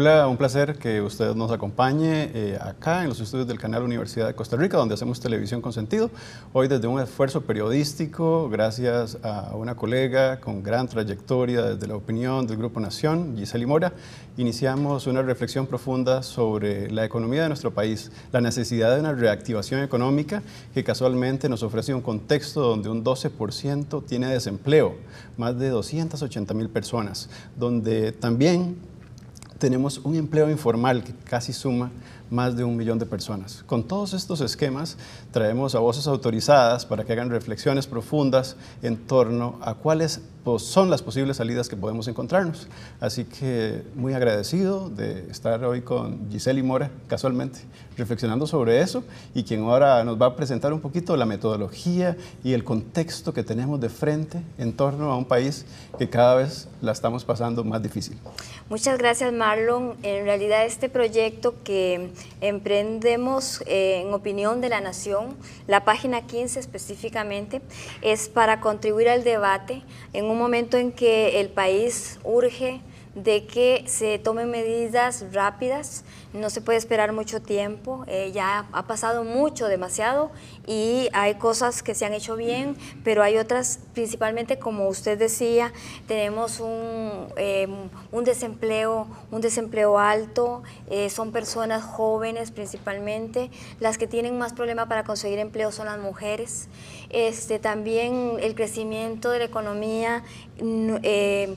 [0.00, 4.28] Hola, un placer que usted nos acompañe eh, acá en los estudios del canal Universidad
[4.28, 6.10] de Costa Rica, donde hacemos televisión con sentido.
[6.54, 12.46] Hoy desde un esfuerzo periodístico, gracias a una colega con gran trayectoria desde la opinión
[12.46, 13.92] del Grupo Nación, Giseli Mora,
[14.38, 19.82] iniciamos una reflexión profunda sobre la economía de nuestro país, la necesidad de una reactivación
[19.82, 20.42] económica
[20.72, 24.94] que casualmente nos ofrece un contexto donde un 12% tiene desempleo,
[25.36, 28.88] más de 280 mil personas, donde también
[29.60, 31.92] tenemos un empleo informal que casi suma
[32.30, 33.62] más de un millón de personas.
[33.66, 34.96] Con todos estos esquemas,
[35.32, 40.90] traemos a voces autorizadas para que hagan reflexiones profundas en torno a cuáles pues, son
[40.90, 42.68] las posibles salidas que podemos encontrarnos.
[43.00, 47.60] Así que muy agradecido de estar hoy con Giselle Mora, casualmente,
[47.96, 52.54] reflexionando sobre eso y quien ahora nos va a presentar un poquito la metodología y
[52.54, 55.66] el contexto que tenemos de frente en torno a un país
[55.98, 58.16] que cada vez la estamos pasando más difícil.
[58.68, 59.96] Muchas gracias Marlon.
[60.02, 66.58] En realidad este proyecto que emprendemos eh, en opinión de la Nación, la página 15
[66.58, 67.60] específicamente,
[68.00, 72.80] es para contribuir al debate en un momento en que el país urge
[73.14, 78.86] de que se tomen medidas rápidas, no se puede esperar mucho tiempo, eh, ya ha
[78.86, 80.30] pasado mucho, demasiado,
[80.66, 85.72] y hay cosas que se han hecho bien, pero hay otras, principalmente como usted decía,
[86.06, 93.50] tenemos un, em, un desempleo, un desempleo alto, eh, son personas jóvenes principalmente,
[93.80, 96.68] las que tienen más problema para conseguir empleo son las mujeres,
[97.08, 100.22] este, también el crecimiento de la economía,
[100.60, 101.56] eh,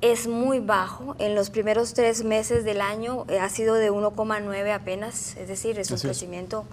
[0.00, 1.16] es muy bajo.
[1.18, 5.78] En los primeros tres meses del año eh, ha sido de 1,9 apenas, es decir,
[5.78, 6.64] es un crecimiento.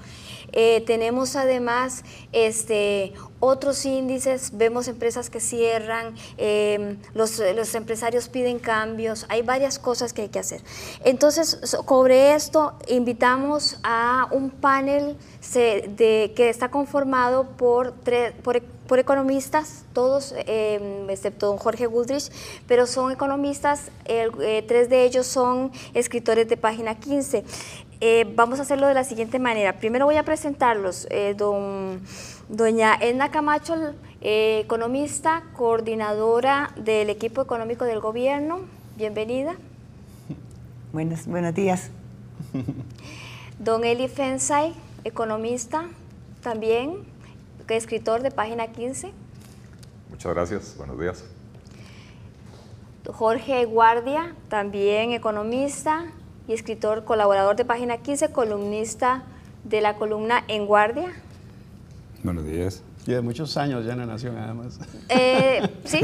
[0.52, 7.40] Eh, tenemos además este, otros índices, vemos empresas que cierran, em, los,
[7.76, 10.62] empresarios piden cambios, hay varias cosas que hay que hacer.
[11.04, 15.18] Entonces, sobre esto, invitamos a un panel
[15.54, 18.56] que está conformado por, tres, por
[18.88, 22.32] por economistas, todos, em, excepto don Jorge Goodrich,
[22.68, 27.44] pero son economistas, eh, tres de ellos son escritores de página 15.
[28.02, 29.74] Eh, vamos a hacerlo de la siguiente manera.
[29.74, 31.08] Primero voy a presentarlos.
[31.10, 32.02] Eh, don,
[32.50, 38.62] doña Edna Camacho, economista, coordinadora del equipo económico del gobierno.
[38.98, 39.56] Bienvenida.
[40.94, 41.90] Buenos, buenos días.
[43.60, 44.74] Don Eli Fensay,
[45.06, 45.86] economista,
[46.42, 47.06] también
[47.68, 49.12] escritor de página 15.
[50.10, 51.24] Muchas gracias, buenos días.
[53.12, 56.06] Jorge Guardia, también economista
[56.48, 59.24] y escritor, colaborador de página 15, columnista
[59.64, 61.14] de la columna En Guardia.
[62.24, 62.84] Buenos días.
[63.08, 64.80] Y de muchos años ya en la Nación, además.
[65.10, 66.02] Eh, sí,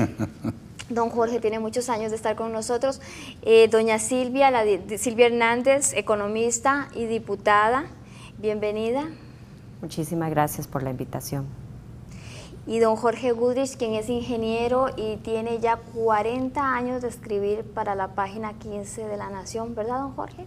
[0.89, 3.01] don Jorge tiene muchos años de estar con nosotros.
[3.41, 4.63] Eh, doña Silvia, la
[4.97, 7.85] Silvia Hernández, economista y diputada,
[8.37, 9.07] bienvenida.
[9.81, 11.60] Muchísimas gracias por la invitación.
[12.67, 17.95] Y don Jorge Gudrich, quien es ingeniero y tiene ya 40 años de escribir para
[17.95, 20.45] la página 15 de La Nación, ¿verdad, don Jorge?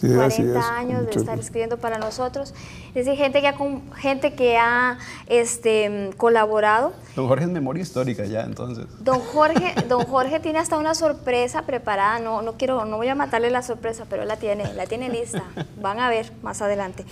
[0.00, 2.54] 40 años de estar escribiendo para nosotros.
[2.94, 3.54] Es decir, gente que ha,
[3.96, 6.92] gente que ha este, colaborado.
[7.14, 8.86] Don Jorge es memoria histórica ya, entonces.
[9.00, 12.18] Don Jorge, don Jorge tiene hasta una sorpresa preparada.
[12.18, 15.44] No, no quiero, no voy a matarle la sorpresa, pero la tiene, la tiene lista.
[15.80, 17.04] Van a ver más adelante.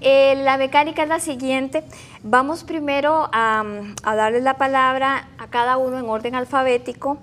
[0.00, 1.84] Eh, la mecánica es la siguiente.
[2.22, 3.64] Vamos primero a,
[4.02, 7.18] a darles la palabra a cada uno en orden alfabético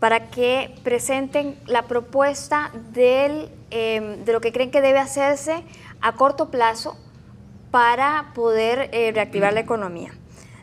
[0.00, 5.62] para que presenten la propuesta del, em, de lo que creen que debe hacerse
[6.00, 6.96] a corto plazo
[7.70, 10.10] para poder eh, reactivar la economía.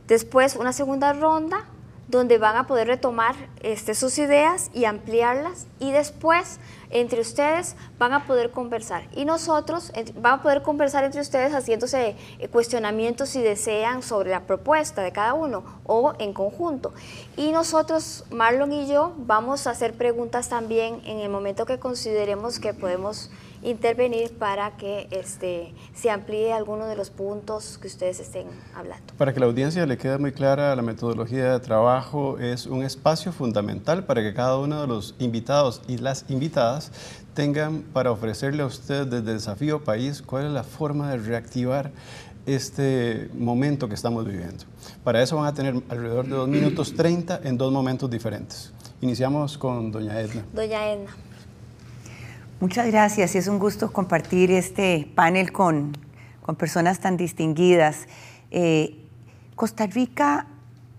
[0.08, 1.66] Después, una segunda ronda
[2.08, 8.14] donde van a poder retomar este, sus ideas y ampliarlas y después entre ustedes van
[8.14, 13.42] a poder conversar y nosotros van a poder conversar entre ustedes haciéndose eh, cuestionamientos si
[13.42, 16.94] desean sobre la propuesta de cada uno o en conjunto.
[17.36, 22.60] Y nosotros, Marlon y yo, vamos a hacer preguntas también en el momento que consideremos
[22.60, 23.30] que podemos
[23.62, 29.14] intervenir para que este, se amplíe alguno de los puntos que ustedes estén hablando.
[29.18, 33.32] Para que la audiencia le quede muy clara, la metodología de trabajo es un espacio
[33.32, 36.92] fundamental para que cada uno de los invitados y las invitadas
[37.34, 41.92] tengan para ofrecerle a usted desde Desafío País cuál es la forma de reactivar
[42.48, 44.64] este momento que estamos viviendo.
[45.04, 48.72] Para eso van a tener alrededor de 2 minutos 30 en dos momentos diferentes.
[49.02, 50.44] Iniciamos con doña Edna.
[50.54, 51.27] Doña Edna.
[52.60, 55.96] Muchas gracias y es un gusto compartir este panel con,
[56.58, 58.08] personas tan distinguidas.
[58.52, 58.98] Eh,
[59.56, 60.48] Costa Rica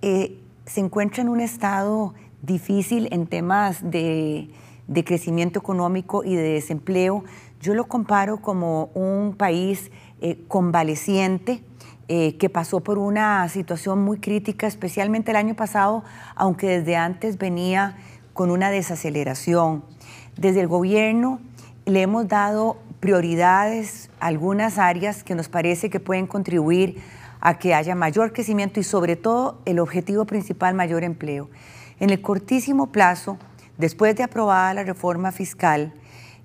[0.03, 4.51] eh, se encuentra en un estado difícil en temas de,
[4.87, 7.25] de crecimiento económico y de desempleo,
[7.61, 9.91] yo lo comparo como un país
[10.21, 11.63] eh, convaleciente
[12.09, 16.05] eh, que pasó por una situación muy crítica, especialmente el año pasado,
[16.37, 17.99] aunque desde antes venía
[18.33, 19.85] con una desaceleración.
[20.37, 21.41] Desde el gobierno
[21.89, 27.01] le hemos dado prioridades a algunas áreas que nos parece que pueden contribuir
[27.41, 31.49] a que haya mayor crecimiento y sobre todo el objetivo principal, mayor empleo.
[32.01, 33.39] En el cortísimo plazo,
[33.79, 35.95] después de aprobada la reforma fiscal,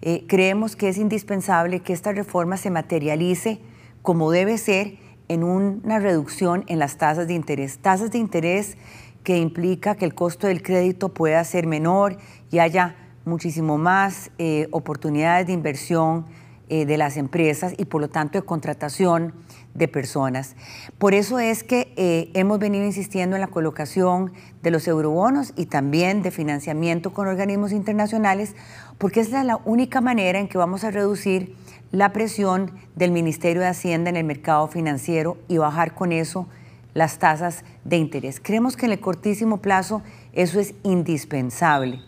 [0.01, 3.59] eh, creemos que es indispensable que esta reforma se materialice
[4.01, 4.97] como debe ser
[5.27, 7.79] en una reducción en las tasas de interés.
[7.79, 8.77] Tasas de interés
[9.23, 12.17] que implica que el costo del crédito pueda ser menor
[12.51, 12.95] y haya
[13.25, 16.25] muchísimo más eh, oportunidades de inversión
[16.69, 19.33] eh, de las empresas y por lo tanto de contratación
[19.73, 20.55] de personas.
[20.97, 24.31] Por eso es que eh, hemos venido insistiendo en la colocación
[24.61, 28.55] de los eurobonos y también de financiamiento con organismos internacionales,
[28.97, 31.55] porque es la, la única manera en que vamos a reducir
[31.91, 36.47] la presión del Ministerio de Hacienda en el mercado financiero y bajar con eso
[36.93, 38.39] las tasas de interés.
[38.39, 41.99] Creemos que en el cortísimo plazo eso es indispensable.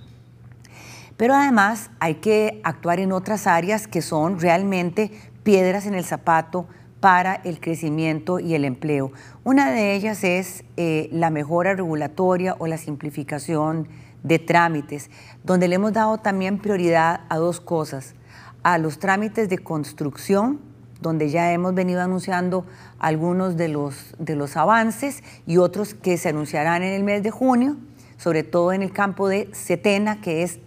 [1.17, 5.11] Pero además hay que actuar en otras áreas que son realmente
[5.43, 6.67] piedras en el zapato
[6.99, 9.11] para el crecimiento y el empleo.
[9.43, 13.87] Una de ellas es eh, la mejora regulatoria o la simplificación
[14.23, 15.11] de trámites,
[15.43, 18.15] donde le hemos dado también prioridad a dos cosas,
[18.63, 20.59] a los trámites de construcción,
[20.99, 22.65] donde ya hemos venido anunciando
[22.97, 27.29] algunos de los, de los avances y otros que se anunciarán en el mes de
[27.29, 27.77] junio,
[28.17, 30.59] sobre todo en el campo de Setena, que es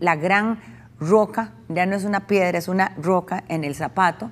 [0.00, 0.58] la gran
[0.98, 4.30] roca, ya no es una piedra, es una roca en el zapato,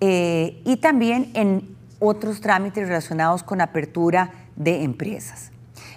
[0.00, 5.50] eh, y también en otros trámites relacionados con apertura de empresas.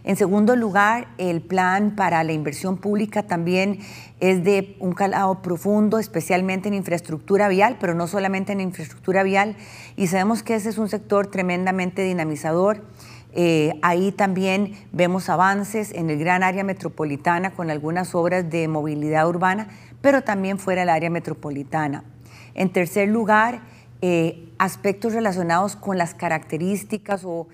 [0.04, 3.80] En segundo lugar, el plan para la inversión pública también
[4.20, 9.56] es de un calado profundo, especialmente en infraestructura vial, pero no solamente en infraestructura vial,
[9.96, 12.84] y sabemos que ese es un sector tremendamente dinamizador
[13.34, 19.28] eh, ahí también vemos avances en el gran área metropolitana con algunas obras de movilidad
[19.28, 19.70] urbana,
[20.02, 22.04] pero también fuera del área metropolitana.
[22.54, 23.62] En tercer lugar,
[24.02, 27.48] eh, aspectos relacionados con las características o,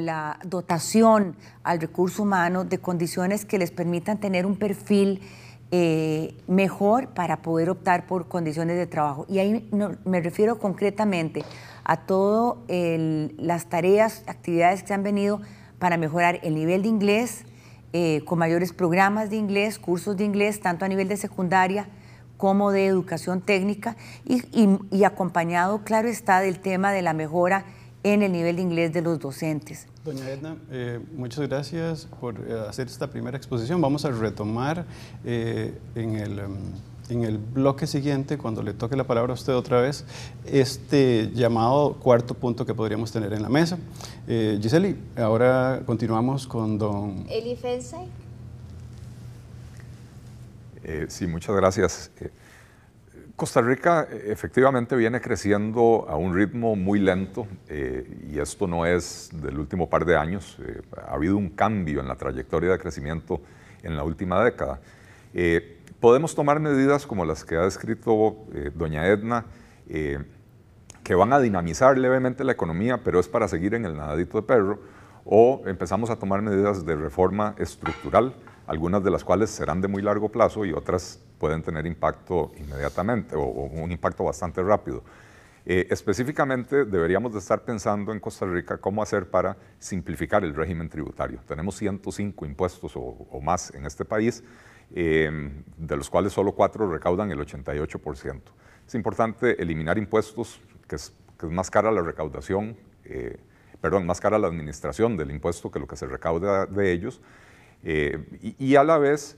[0.00, 5.22] la dotación al recurso humano de condiciones que les permitan tener un perfil
[5.70, 9.24] eh, mejor para poder optar por condiciones de trabajo.
[9.30, 9.66] Y ahí
[10.04, 11.42] me refiero concretamente
[11.88, 15.40] a todas las tareas, actividades que han venido
[15.78, 17.44] para mejorar el nivel de inglés,
[17.94, 21.88] eh, con mayores programas de inglés, cursos de inglés, tanto a nivel de secundaria
[22.36, 23.96] como de educación técnica,
[24.26, 27.64] y, acompañado, claro está, del tema de la mejora
[28.02, 29.86] en el nivel de inglés de los docentes.
[30.04, 33.80] Doña Edna, eh, muchas gracias por eh, hacer esta primera exposición.
[33.80, 34.84] Vamos a retomar
[35.24, 36.38] en el...
[36.38, 40.04] Em, en el bloque siguiente, cuando le toque la palabra a usted otra vez,
[40.46, 43.78] este llamado cuarto punto que podríamos tener en la mesa.
[44.26, 47.26] Eh, Giseli, ahora continuamos con don...
[47.28, 48.08] Eli Fensay.
[50.84, 52.10] Eh, sí, muchas gracias.
[52.20, 52.30] Eh,
[53.36, 59.60] Costa Rica efectivamente viene creciendo a un ritmo muy lento y esto no es del
[59.60, 60.58] último par de años.
[60.96, 63.40] ha habido un cambio en la trayectoria de crecimiento
[63.84, 64.80] en la última década.
[66.00, 69.46] Podemos tomar medidas como las que ha descrito eh, doña Edna,
[69.88, 70.22] eh,
[71.02, 74.46] que van a dinamizar levemente la economía, pero es para seguir en el nadadito de
[74.46, 74.78] perro,
[75.24, 78.32] o empezamos a tomar medidas de reforma estructural,
[78.68, 83.34] algunas de las cuales serán de muy largo plazo y otras pueden tener impacto inmediatamente
[83.34, 85.02] o, un impacto bastante rápido.
[85.66, 90.88] Eh, específicamente deberíamos de estar pensando en Costa Rica cómo hacer para simplificar el régimen
[90.88, 91.40] tributario.
[91.46, 94.44] Tenemos 105 impuestos o, o más en este país
[94.94, 98.40] Em, de los cuales solo cuatro recaudan el 88%.
[98.86, 103.38] Es importante eliminar impuestos, que es, más cara la recaudación, eh,
[103.82, 107.20] perdón, más cara la administración del impuesto que lo que se recauda de ellos,
[107.84, 109.36] eh, y, a la vez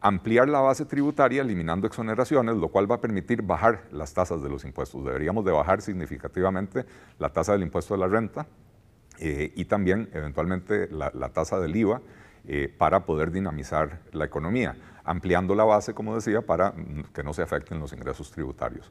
[0.00, 4.48] ampliar la base tributaria eliminando exoneraciones, lo cual va a permitir bajar las tasas de
[4.48, 5.04] los impuestos.
[5.04, 6.86] Deberíamos de bajar significativamente
[7.18, 8.46] la tasa del impuesto de la renta
[9.18, 12.00] eh, y también eventualmente la, la tasa del IVA
[12.76, 16.74] para poder dinamizar la economía ampliando la base, como decía, para
[17.12, 18.90] que no se afecten los ingresos tributarios.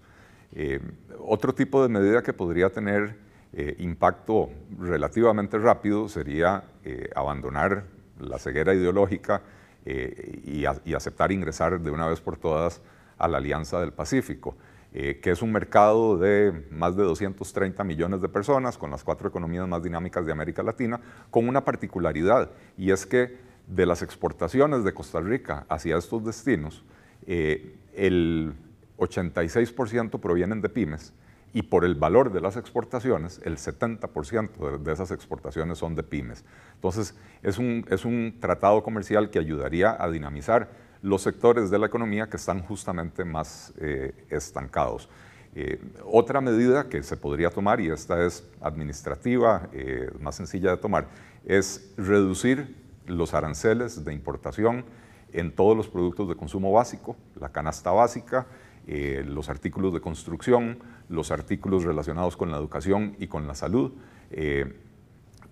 [0.53, 0.79] Eh,
[1.19, 3.15] otro tipo de medida que podría tener
[3.53, 7.85] eh, impacto relativamente rápido sería eh, abandonar
[8.19, 9.41] la ceguera ideológica
[9.83, 12.83] y, aceptar ingresar de una vez por todas
[13.17, 14.55] a la Alianza del Pacífico,
[14.91, 19.67] que es un mercado de más de 230 millones de personas, con las cuatro economías
[19.67, 21.01] más dinámicas de América Latina,
[21.31, 26.83] con una particularidad, y es que de las exportaciones de Costa Rica hacia estos destinos,
[27.25, 28.53] eh, el
[28.97, 31.13] 86% provienen de pymes
[31.53, 36.45] y por el valor de las exportaciones, el 70% de, esas exportaciones son de pymes.
[36.75, 40.69] Entonces, es un, es un tratado comercial que ayudaría a dinamizar
[41.01, 45.09] los sectores de la economía que están justamente más eh, estancados.
[45.53, 50.77] Eh, otra medida que se podría tomar, y esta es administrativa, eh, más sencilla de
[50.77, 51.07] tomar,
[51.45, 54.85] es reducir los aranceles de importación
[55.33, 58.47] en todos los productos de consumo básico, la canasta básica,
[58.87, 60.79] eh, los artículos de construcción,
[61.09, 63.91] los artículos relacionados con la educación y con la salud,
[64.31, 64.75] eh,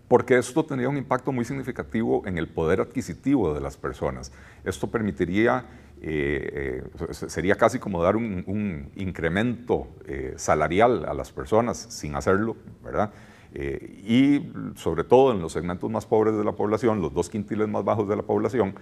[0.08, 4.32] porque esto tendría un impacto muy significativo en el poder adquisitivo de las personas.
[4.64, 5.66] Esto permitiría,
[6.02, 9.88] eh, sería casi como dar un, un incremento
[10.36, 13.14] salarial a las personas sin hacerlo, ¿verdad?
[13.54, 17.84] Y sobre todo en los segmentos más pobres de la población, los dos quintiles más
[17.84, 18.76] bajos de la población,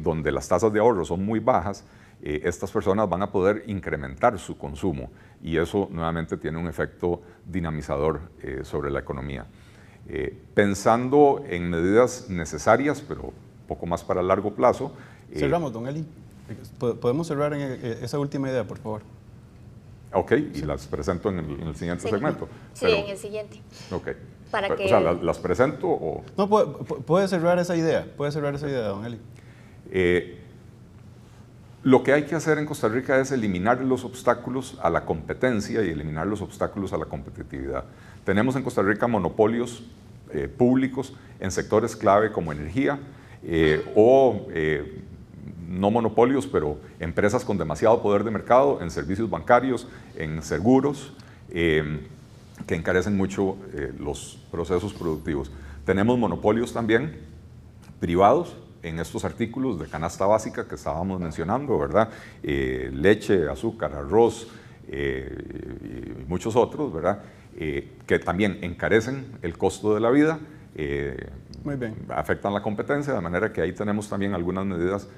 [0.00, 1.84] donde las tasas de ahorro son muy bajas,
[2.20, 7.22] eh, estas personas van a poder incrementar su consumo y eso nuevamente tiene un efecto
[7.46, 9.46] dinamizador eh, sobre la economía.
[10.08, 13.32] Eh, pensando en medidas necesarias, pero
[13.68, 14.92] poco más para largo plazo.
[15.32, 16.04] Cerramos, don Eli.
[16.78, 17.60] ¿Podemos cerrar en
[18.02, 19.02] esa última idea, por favor?
[20.12, 22.48] Ok, y las presento en el, siguiente segmento.
[22.72, 23.60] Sí, en el siguiente.
[23.90, 24.08] Ok.
[24.50, 24.86] Para que...
[24.86, 26.24] O sea, ¿las, presento o...?
[26.36, 29.18] No, puede, puede, cerrar esa idea, puede cerrar esa idea, don Eli.
[31.84, 35.82] Lo que hay que hacer en Costa Rica es eliminar los obstáculos a la competencia
[35.84, 37.84] y eliminar los obstáculos a la competitividad.
[38.24, 39.84] Tenemos en Costa Rica monopolios
[40.32, 42.98] eh, públicos en sectores clave como energía
[43.44, 45.02] eh, o eh,
[45.68, 51.12] no monopolios, pero empresas con demasiado poder de mercado en servicios bancarios, en seguros,
[51.50, 53.56] que encarecen mucho
[53.98, 55.50] los procesos productivos.
[55.84, 57.16] Tenemos monopolios también
[58.00, 62.10] privados en estos artículos de canasta básica que estábamos mencionando, ¿verdad?
[62.42, 64.48] Eh, leche, azúcar, arroz
[64.88, 67.22] eh, y muchos otros, ¿verdad?
[67.56, 70.38] Eh, que también encarecen el costo de la vida,
[71.64, 71.96] Muy bien.
[72.08, 75.08] afectan la competencia, de manera que ahí tenemos también algunas medidas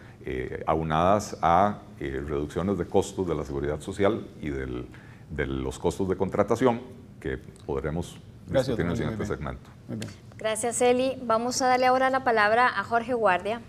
[0.66, 6.80] aunadas a reducciones de costos de la seguridad social y de los costos de contratación
[7.20, 9.70] que podremos Gracias, en el siguiente segmento.
[9.88, 10.10] Muy bien.
[10.36, 11.16] Gracias, Eli.
[11.22, 13.60] Vamos a darle ahora la palabra a Jorge Guardia.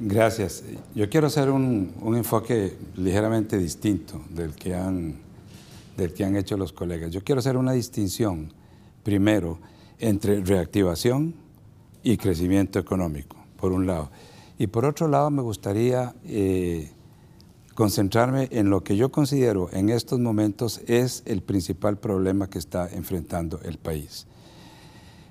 [0.00, 0.64] Gracias.
[0.94, 5.16] Yo quiero hacer un, enfoque ligeramente distinto del que, han,
[5.96, 7.10] del que han hecho los colegas.
[7.10, 8.52] Yo quiero hacer una distinción,
[9.02, 9.58] primero,
[9.98, 11.34] entre reactivación
[12.02, 14.10] y crecimiento económico, por un lado.
[14.58, 16.90] Y por otro lado, me gustaría eh,
[17.74, 22.88] concentrarme en lo que yo considero en estos momentos es el principal problema que está
[22.88, 24.26] enfrentando el país.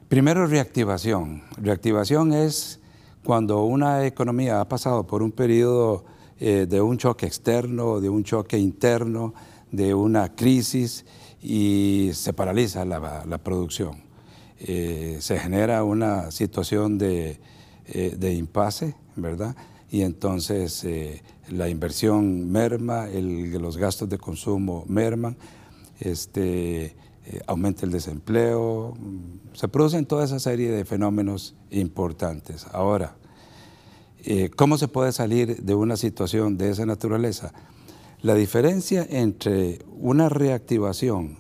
[0.08, 1.44] Primero, reactivación.
[1.58, 2.80] Reactivación es
[3.26, 6.06] cuando una economía ha pasado por un periodo
[6.40, 9.34] eh, de un choque externo, de un choque interno,
[9.70, 11.06] de una crisis
[11.42, 14.07] y se paraliza la, producción.
[14.60, 17.40] Eh, se genera una situación de,
[17.88, 19.56] eh, de impasse, ¿verdad?
[19.90, 20.86] Y entonces
[21.50, 25.38] la inversión merma, los gastos de consumo merman.
[26.00, 26.96] Este,
[27.30, 28.94] eh, aumenta el desempleo,
[29.52, 32.66] se producen toda esa serie de fenómenos importantes.
[32.72, 33.18] Ahora,
[34.24, 37.52] eh, ¿cómo se puede salir de una situación de esa naturaleza?
[38.22, 41.38] La diferencia entre una reactivación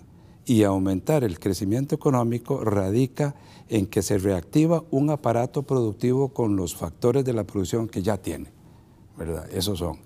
[0.47, 3.35] y aumentar el crecimiento económico radica
[3.67, 8.15] en que se reactiva un aparato productivo con los factores de la producción que ya
[8.15, 8.53] tiene,
[9.17, 9.45] ¿verdad?
[9.53, 9.97] Esos son,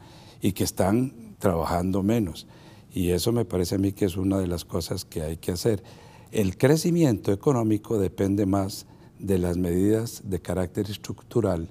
[0.42, 2.48] y que están trabajando menos.
[2.92, 5.52] Y eso me parece a mí que es una de las cosas que hay que
[5.52, 5.84] hacer.
[6.32, 8.88] El crecimiento económico depende más
[9.20, 11.70] de las medidas de carácter estructural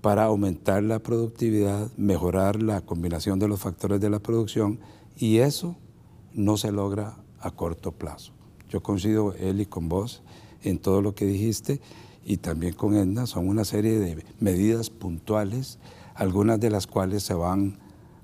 [0.00, 4.80] para aumentar la productividad, mejorar la combinación de los factores de la producción
[5.18, 5.76] y eso
[6.32, 8.32] no se logra a corto plazo.
[8.68, 10.22] Yo coincido, Eli, con vos
[10.62, 11.80] en todo lo que dijiste
[12.24, 15.78] y también con Edna, son una serie de medidas puntuales,
[16.14, 17.78] algunas de las cuales se van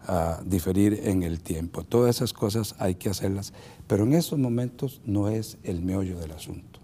[0.06, 1.84] a diferir en el tiempo.
[1.84, 3.52] Todas esas cosas hay que hacerlas,
[3.86, 6.80] pero en esos momentos no es el meollo del asunto.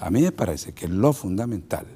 [0.00, 1.86] A mí me parece que lo fundamental,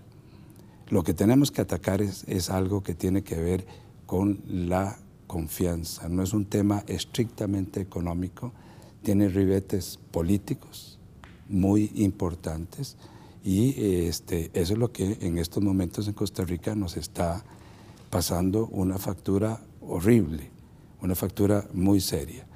[0.89, 3.67] lo que tenemos que atacar es, es algo que tiene que ver
[4.07, 6.09] con la confianza.
[6.09, 8.53] No es un tema estrictamente económico,
[9.09, 10.99] tiene ribetes políticos
[11.49, 12.99] muy importantes
[13.43, 17.43] y este, eso es lo que en estos momentos en Costa Rica nos está
[18.11, 20.51] pasando una factura horrible,
[21.01, 22.47] una factura muy seria.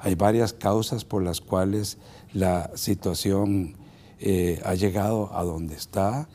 [0.00, 1.96] Hay varias causas por las cuales
[2.32, 3.76] la situación
[4.18, 6.28] eh, ha llegado a donde está.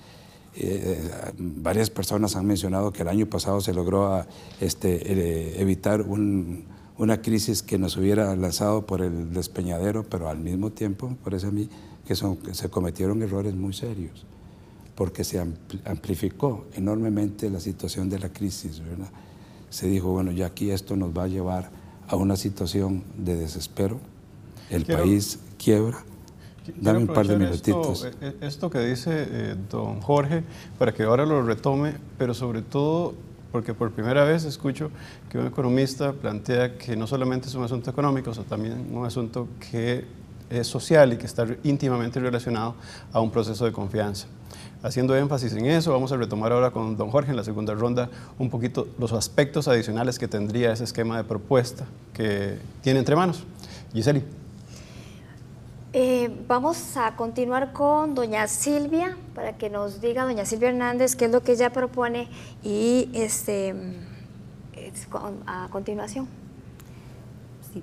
[0.56, 4.26] eh, varias personas han mencionado que el año pasado se logró
[4.62, 6.06] este, evitar
[6.98, 11.52] una crisis que nos hubiera lanzado por el despeñadero, pero al mismo tiempo, parece a
[11.52, 11.70] mí,
[12.06, 14.26] que, son, que se cometieron errores muy serios,
[14.96, 15.40] porque se
[15.84, 18.80] amplificó enormemente la situación de la crisis.
[18.80, 19.10] ¿verdad?
[19.70, 21.70] Se dijo, bueno, ya aquí esto nos va a llevar
[22.08, 24.00] a una situación de desespero,
[24.70, 25.98] el país quiebra.
[26.82, 28.06] Dame un par de minutitos.
[28.06, 30.44] Esto, eh, esto que dice eh, don Jorge,
[30.80, 33.14] para que ahora lo retome, pero sobre todo
[33.56, 34.92] porque por primera vez escucho
[35.30, 39.48] que un economista plantea que no solamente es un asunto económico, sino también un asunto
[39.72, 40.04] que
[40.50, 42.76] es social y que está íntimamente relacionado
[43.14, 44.28] a un proceso de confianza.
[44.84, 48.10] Haciendo énfasis en eso, vamos a retomar ahora con don Jorge en la segunda ronda
[48.38, 53.46] un poquito los aspectos adicionales que tendría ese esquema de propuesta que tiene entre manos.
[53.94, 54.22] Giseli.
[55.98, 61.24] Eh, vamos a continuar con doña Silvia para que nos diga doña Silvia Hernández qué
[61.24, 62.28] es lo que ella propone
[62.64, 63.74] y este,
[65.48, 66.28] a continuación.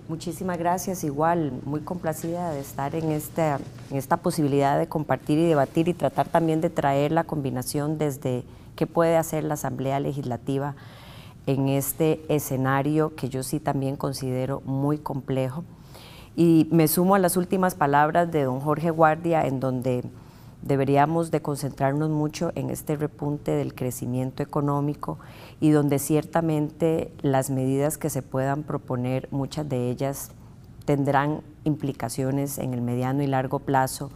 [0.09, 1.05] Muchísimas gracias.
[1.05, 3.59] Igual, muy complacida de estar en esta,
[3.91, 8.45] en esta posibilidad de compartir y debatir y tratar también de traer la combinación desde
[8.77, 10.75] qué puede hacer la Asamblea Legislativa
[11.47, 15.65] en este escenario que yo sí también considero muy complejo
[16.37, 20.05] y me sumo a las últimas palabras de don Jorge Guardia, en donde
[20.63, 25.19] deberíamos de concentrarnos mucho en este repunte del crecimiento económico
[25.61, 30.31] y donde ciertamente las medidas que se puedan proponer, muchas de ellas
[30.85, 34.11] tendrán implicaciones en el mediano y largo plazo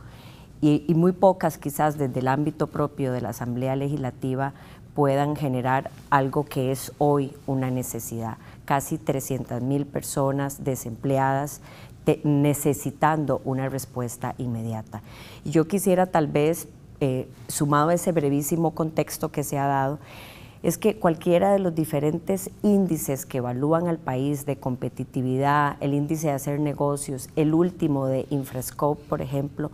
[0.61, 4.55] y, y muy pocas quizás desde el ámbito propio de la Asamblea Legislativa
[4.95, 8.39] puedan generar algo que es hoy una necesidad.
[8.65, 11.61] Casi 300 mil personas desempleadas
[12.25, 15.03] necesitando una respuesta inmediata.
[15.45, 16.69] Y yo quisiera tal vez,
[17.01, 19.99] eh, sumado a ese brevísimo contexto que se ha dado,
[20.63, 26.29] es que cualquiera de los diferentes índices que evalúan al país de competitividad, el índice
[26.29, 29.71] de hacer negocios, el último de Infrascope, por ejemplo,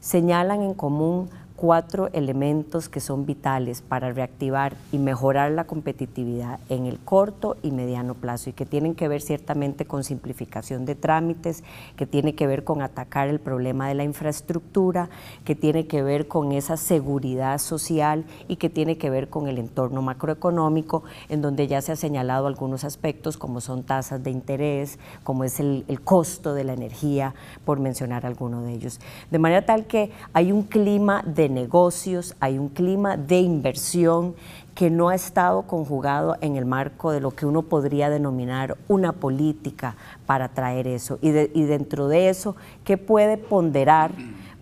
[0.00, 1.30] señalan en común
[1.64, 7.70] cuatro elementos que son vitales para reactivar y mejorar la competitividad en el corto y
[7.70, 11.64] mediano plazo y que tienen que ver ciertamente con simplificación de trámites,
[11.96, 15.08] que tiene que ver con atacar el problema de la infraestructura,
[15.46, 19.56] que tiene que ver con esa seguridad social y que tiene que ver con el
[19.56, 24.98] entorno macroeconómico, en donde ya se ha señalado algunos aspectos como son tasas de interés,
[25.22, 29.00] como es el, el costo de la energía, por mencionar alguno de ellos.
[29.30, 34.34] De manera tal que hay un clima de negocios, hay un clima de inversión
[34.74, 39.12] que no ha estado conjugado en el marco de lo que uno podría denominar una
[39.12, 41.18] política para traer eso.
[41.22, 44.10] Y, y dentro de eso, ¿qué puede ponderar?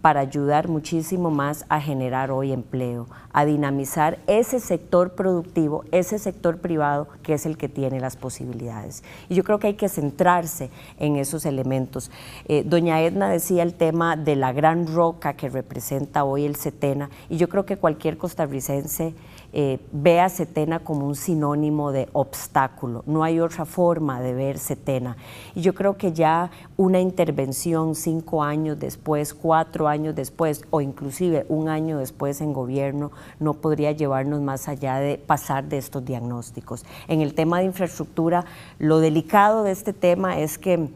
[0.02, 6.58] Para ayudar muchísimo más a generar hoy empleo, a dinamizar ese sector productivo, ese sector
[6.58, 9.04] privado que es el que tiene las posibilidades.
[9.28, 12.10] Y yo creo que hay que centrarse en esos elementos.
[12.48, 17.08] Eh, doña Edna decía el tema de la gran roca que representa hoy el Setena,
[17.30, 19.14] y yo creo que cualquier costarricense
[19.52, 23.02] eh, ve a Setena como un sinónimo de obstáculo.
[23.06, 25.16] No hay otra forma de ver Setena.
[25.54, 31.44] Y yo creo que ya una intervención cinco años después, cuatro años después, o inclusive
[31.48, 36.84] un año después en gobierno, no podría llevarnos más allá de pasar de estos diagnósticos.
[37.08, 38.44] En el tema de infraestructura,
[38.78, 40.88] lo delicado de este tema es que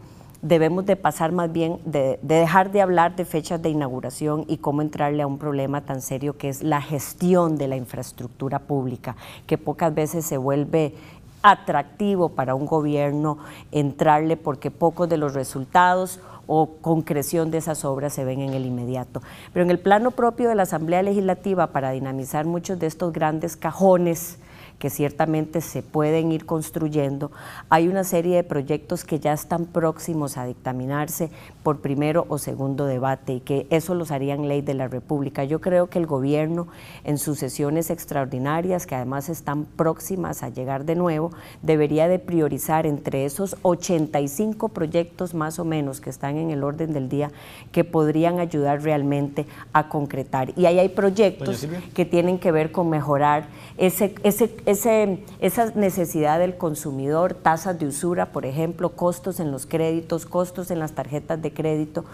[0.42, 4.82] debemos de pasar más bien, de, dejar de hablar de fechas de inauguración y cómo
[4.82, 9.58] entrarle a un problema tan serio que es la gestión de la infraestructura pública, que
[9.58, 10.94] pocas veces se vuelve
[11.42, 13.38] atractivo para un gobierno
[13.70, 18.66] entrarle porque pocos de los resultados o concreción de esas obras se ven en el
[18.66, 19.20] inmediato.
[19.52, 23.56] Pero en el plano propio de la Asamblea Legislativa, para dinamizar muchos de estos grandes
[23.56, 24.38] cajones,
[24.78, 27.30] que ciertamente se pueden ir construyendo.
[27.70, 31.30] Hay una serie de proyectos que ya están próximos a dictaminarse
[31.62, 35.44] por primero o segundo debate y que eso los harían ley de la República.
[35.44, 36.68] Yo creo que el gobierno
[37.04, 41.30] en sus sesiones extraordinarias, que además están próximas a llegar de nuevo,
[41.62, 46.92] debería de priorizar entre esos 85 proyectos más o menos que están en el orden
[46.92, 47.30] del día
[47.72, 50.52] que podrían ayudar realmente a concretar.
[50.56, 56.40] Y ahí hay proyectos que tienen que ver con mejorar ese, ese ese, esa necesidad
[56.40, 61.40] del consumidor, tasas de usura, por ejemplo, costos en los créditos, costos en las tarjetas
[61.40, 62.04] de crédito,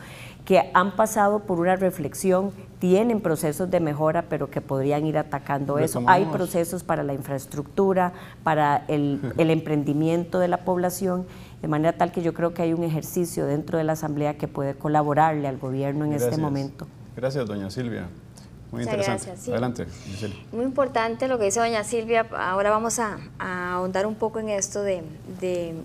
[0.45, 5.79] que han pasado por una reflexión, tienen procesos de mejora, pero que podrían ir atacando
[5.79, 6.03] eso.
[6.07, 8.13] Hay procesos para la infraestructura,
[8.43, 11.27] para el, emprendimiento de la población,
[11.63, 14.49] de manera tal que yo creo que hay un ejercicio dentro de la Asamblea que
[14.49, 16.87] puede colaborarle al gobierno en este momento.
[17.17, 18.09] Gracias, doña Silvia.
[18.73, 19.27] Muy interesante.
[19.27, 19.87] Gracias, Adelante,
[20.51, 22.27] Muy importante lo que dice doña Silvia.
[22.33, 25.03] Ahora vamos a, ahondar un poco en esto de,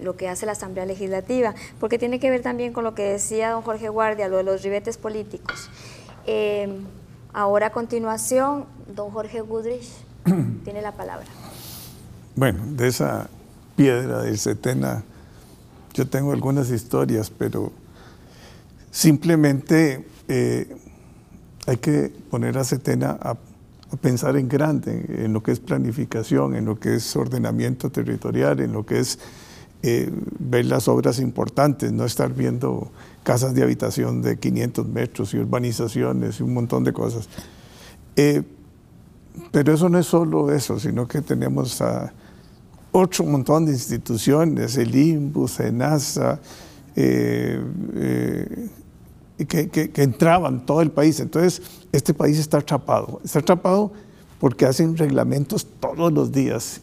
[0.02, 3.52] lo que hace la Asamblea Legislativa, porque tiene que ver también con lo que decía
[3.52, 5.70] don Jorge Guardia, lo de los ribetes políticos.
[6.26, 6.80] Eh,
[7.34, 9.90] ahora a continuación, don Jorge Goodrich
[10.64, 11.28] tiene la palabra.
[12.38, 13.30] Bueno, de esa
[13.76, 15.04] piedra del Setena,
[15.94, 17.74] yo tengo algunas historias, pero
[18.92, 20.78] simplemente eh,
[21.68, 23.38] hay que poner a Setena a,
[24.02, 28.74] pensar en grande, en lo que es planificación, en lo que es ordenamiento territorial, en
[28.74, 29.18] lo que es
[29.82, 32.92] eh, ver las obras importantes, no estar viendo
[33.24, 37.30] casas de habitación de 500 metros y urbanizaciones y un montón de cosas.
[38.18, 38.44] Eh,
[39.52, 42.12] pero eso no es solo eso, sino que tenemos a
[42.92, 46.40] otro montón de instituciones, el INBUS, ENASA,
[46.96, 47.62] eh,
[49.38, 51.20] eh, que, que, entraban todo el país.
[51.20, 53.22] Entonces, este país está atrapado.
[53.24, 53.92] Está atrapado
[54.40, 56.82] porque hacen reglamentos todos los días.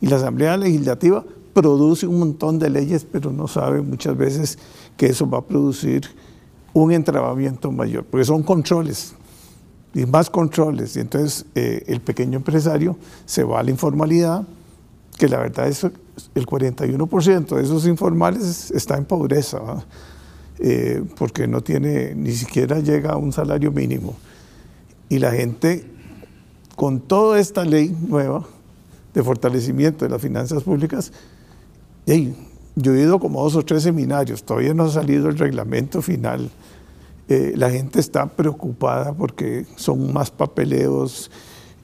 [0.00, 4.58] Y la Asamblea Legislativa produce un montón de leyes, pero no sabe muchas veces
[4.96, 6.02] que eso va a producir
[6.72, 9.14] un entrabamiento mayor, porque son controles
[9.94, 10.96] y más controles.
[10.96, 14.46] Y entonces eh, el pequeño empresario se va a la informalidad,
[15.18, 19.60] que la verdad es el 41% de esos informales está en pobreza,
[20.62, 24.16] eh, porque no tiene, ni siquiera llega a un salario mínimo.
[25.08, 25.84] Y la gente,
[26.76, 28.46] con toda esta ley nueva
[29.12, 31.12] de fortalecimiento de las finanzas públicas,
[32.06, 36.50] yo he ido como dos o tres seminarios, todavía no ha salido el reglamento final
[37.28, 41.30] eh, la gente está preocupada porque son más papeleos,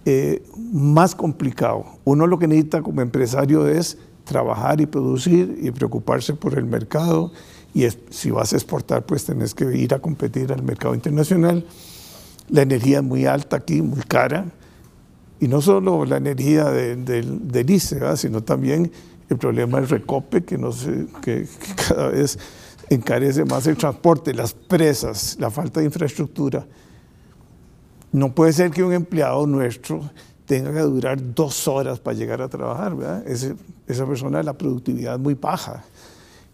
[0.05, 1.87] eh, más complicado.
[2.05, 7.33] Uno lo que necesita como empresario es trabajar y producir y preocuparse por el mercado
[7.75, 11.65] y si vas a exportar pues tenés que ir a competir al mercado internacional.
[12.49, 14.47] La energía es muy alta aquí, muy cara
[15.41, 18.91] y no solo la energía del ICE, sino también
[19.29, 21.47] el problema del recope que, no sé, que
[21.89, 22.39] cada vez
[22.89, 26.67] encarece más el transporte, las presas, la falta de infraestructura.
[28.11, 30.11] No puede ser que un empleado nuestro
[30.47, 33.23] tenga que durar dos horas para llegar a trabajar, ¿verdad?
[33.29, 35.85] esa persona la productividad es muy baja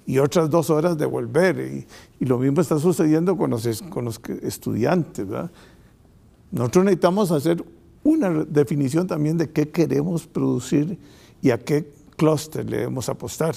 [0.07, 1.87] y otras dos horas de volver.
[2.21, 5.29] Y, lo mismo está sucediendo con los, con los estudiantes.
[5.29, 5.51] ¿verdad?
[6.51, 7.65] Nosotros necesitamos hacer
[8.03, 10.99] una definición también de qué queremos producir
[11.43, 13.57] y a qué clúster le debemos apostar.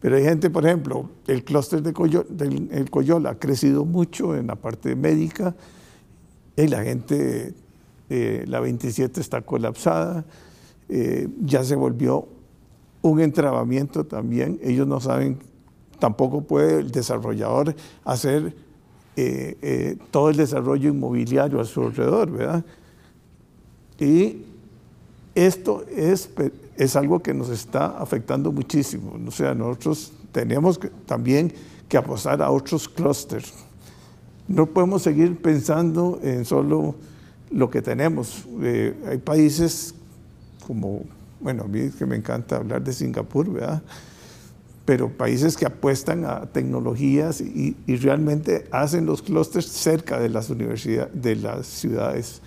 [0.00, 4.36] Pero hay gente, por ejemplo, el clúster de Coyol, del el Coyol ha crecido mucho
[4.36, 5.54] en la parte médica
[6.56, 7.54] y la gente,
[8.10, 10.24] eh, la 27 está colapsada,
[10.88, 12.28] eh, ya se volvió
[13.02, 14.58] un entrabamiento también.
[14.62, 15.38] Ellos no saben,
[15.98, 18.54] tampoco puede el desarrollador hacer
[19.16, 22.64] eh, todo el desarrollo inmobiliario a su alrededor, ¿verdad?
[23.98, 24.44] Y
[25.34, 26.30] esto es
[26.76, 29.18] es algo que nos está afectando muchísimo.
[29.26, 31.52] O sea, nosotros tenemos también
[31.88, 33.52] que apostar a otros clústeres.
[34.48, 36.94] No podemos seguir pensando en solo
[37.50, 38.46] lo que tenemos.
[38.60, 39.94] Eh, hay países
[40.66, 41.02] como,
[41.42, 43.82] bueno, a mí es que me encanta hablar de Singapur, ¿verdad?
[44.84, 50.50] Pero países que apuestan a tecnologías y, y realmente hacen los clústeres cerca de las
[50.50, 52.42] universidades, de las ciudades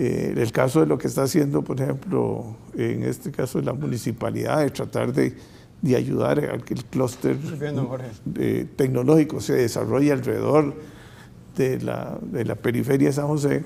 [0.00, 4.60] eh, el caso de lo que está haciendo, por ejemplo, en este caso la municipalidad,
[4.60, 5.34] de tratar de,
[5.82, 7.36] de ayudar a que el clúster
[8.76, 10.74] tecnológico se desarrolle alrededor
[11.54, 13.62] de la, de la periferia de San José,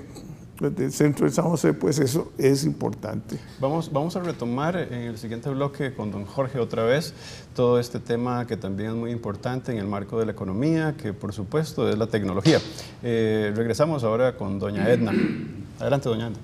[0.61, 3.39] del centro de San José, pues eso es importante.
[3.61, 7.13] Vamos, vamos a retomar en el siguiente bloque con don Jorge otra vez
[7.55, 11.13] todo este tema que también es muy importante en el marco de la economía, que
[11.13, 12.61] por supuesto es la tecnología.
[13.03, 15.13] Eh, regresamos ahora con doña Edna.
[15.81, 16.37] Adelante, doña Ana.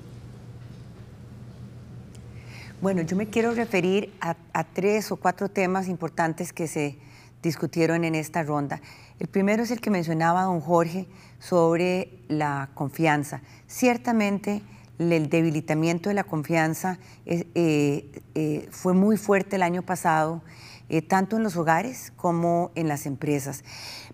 [2.81, 6.97] Bueno, yo me quiero referir a, tres o cuatro temas importantes que se
[7.43, 8.81] discutieron en esta ronda.
[9.19, 11.07] El primero es el que mencionaba don Jorge
[11.39, 13.43] sobre la confianza.
[13.67, 14.63] Ciertamente
[15.01, 20.43] el debilitamiento de la confianza eh, eh, fue muy fuerte el año pasado,
[20.91, 23.65] eh, tanto en los hogares como en las empresas.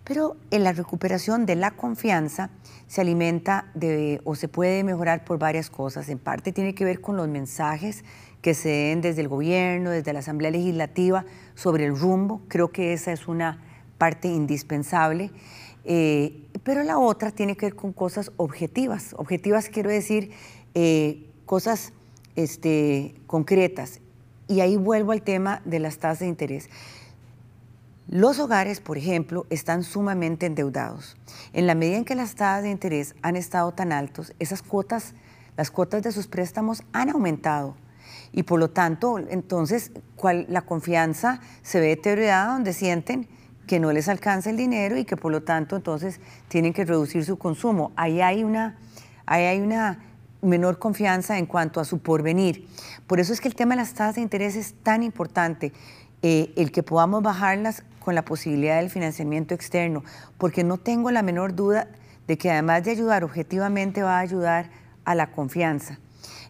[0.04, 2.50] Pero en la recuperación de la confianza
[2.86, 3.72] se alimenta
[4.22, 6.08] o se puede mejorar por varias cosas.
[6.08, 8.04] En parte tiene que ver con los mensajes
[8.40, 11.24] que se den desde el gobierno, desde la Asamblea Legislativa
[11.56, 12.42] sobre el rumbo.
[12.46, 13.60] Creo que esa es una
[13.98, 15.32] parte indispensable.
[15.84, 19.14] Eh, pero la otra tiene que ver con cosas objetivas.
[19.18, 20.30] Objetivas quiero decir
[20.74, 21.92] eh, cosas
[22.36, 24.00] este, concretas.
[24.46, 26.68] Y ahí vuelvo al tema de las tasas de interés.
[28.08, 31.16] Los hogares, por ejemplo, están sumamente endeudados.
[31.52, 35.14] En la medida en que las tasas de interés han estado tan altos, esas cuotas,
[35.56, 37.74] las cuotas de sus préstamos han aumentado.
[38.32, 39.92] Y por lo tanto, entonces,
[40.48, 43.28] la confianza se ve deteriorada donde sienten
[43.66, 47.24] que no les alcanza el dinero y que por lo tanto entonces tienen que reducir
[47.24, 47.92] su consumo.
[47.96, 48.78] Ahí hay una,
[49.26, 49.98] ahí hay una
[50.42, 52.68] menor confianza en cuanto a su porvenir.
[53.06, 55.72] Por eso es que el tema de las tasas de interés es tan importante.
[56.22, 60.02] Eh, el que podamos bajarlas con la posibilidad del financiamiento externo,
[60.38, 61.88] porque no tengo la menor duda
[62.26, 64.70] de que además de ayudar objetivamente va a ayudar
[65.04, 65.98] a la confianza.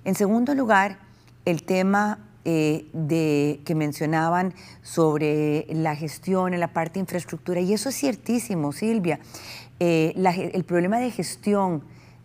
[0.05, 0.99] En segundo lugar,
[1.47, 7.73] el tema eh, de, que mencionaban sobre la gestión en la parte de infraestructura, y
[7.73, 9.19] eso es ciertísimo, Silvia.
[9.81, 10.13] Eh,
[10.53, 11.83] el problema de gestión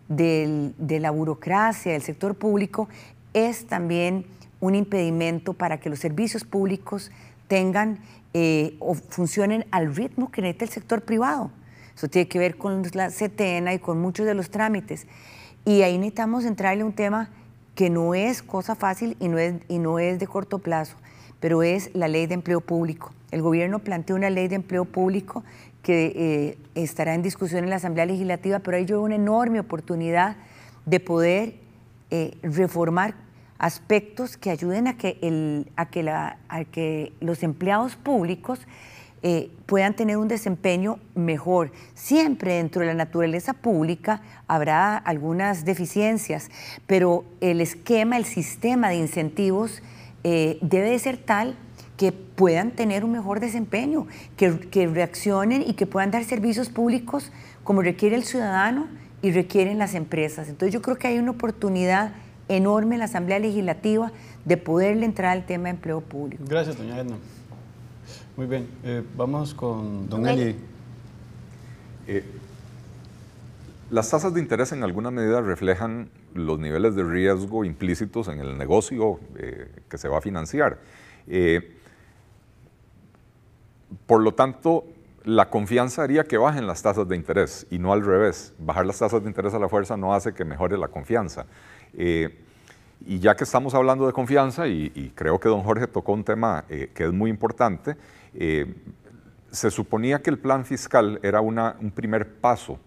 [0.08, 2.88] de la burocracia del sector público
[3.32, 4.26] es también
[4.60, 7.10] un impedimento para que los servicios públicos
[7.48, 7.98] tengan
[8.34, 11.50] eh, o funcionen al ritmo que necesita el sector privado.
[11.94, 15.06] Eso tiene que ver con la CETENA y con muchos de los trámites.
[15.64, 17.30] Y ahí necesitamos entrarle un tema
[17.74, 20.96] que no es cosa fácil y no es, y no es de corto plazo,
[21.40, 23.12] pero es la ley de empleo público.
[23.30, 25.42] El gobierno planteó una ley de empleo público
[25.82, 30.36] que eh, estará en discusión en la Asamblea Legislativa, pero hay una enorme oportunidad
[30.86, 31.54] de poder
[32.10, 33.14] eh, reformar
[33.58, 38.60] aspectos que ayuden a que, el, a que, la, a que los empleados públicos
[39.22, 41.70] eh, puedan tener un desempeño mejor.
[41.94, 46.50] Siempre dentro de la naturaleza pública habrá algunas deficiencias,
[46.86, 49.82] pero el esquema, el sistema de incentivos
[50.24, 51.56] eh, debe de ser tal
[51.96, 57.30] que puedan tener un mejor desempeño, que, que reaccionen y que puedan dar servicios públicos
[57.62, 58.88] como requiere el ciudadano
[59.22, 60.48] y requieren las empresas.
[60.48, 62.12] Entonces yo creo que hay una oportunidad
[62.48, 64.10] enorme en la Asamblea Legislativa
[64.44, 66.42] de poderle entrar al tema de empleo público.
[66.48, 67.16] Gracias, doña Edna.
[68.42, 70.56] Muy bien, eh, vamos con don Eli.
[72.08, 72.24] Eh,
[73.88, 78.58] las tasas de interés en alguna medida reflejan los niveles de riesgo implícitos en el
[78.58, 80.80] negocio eh, que se va a financiar.
[84.06, 84.86] por lo tanto,
[85.22, 88.54] la confianza haría que bajen las tasas de interés y no al revés.
[88.58, 91.46] Bajar las tasas de interés a la fuerza no hace que mejore la confianza.
[93.04, 96.64] Y ya que estamos hablando de confianza, y, creo que don Jorge tocó un tema
[96.68, 97.96] que es muy importante,
[98.34, 98.74] eh,
[99.50, 102.78] se suponía que el plan fiscal era una, un primer paso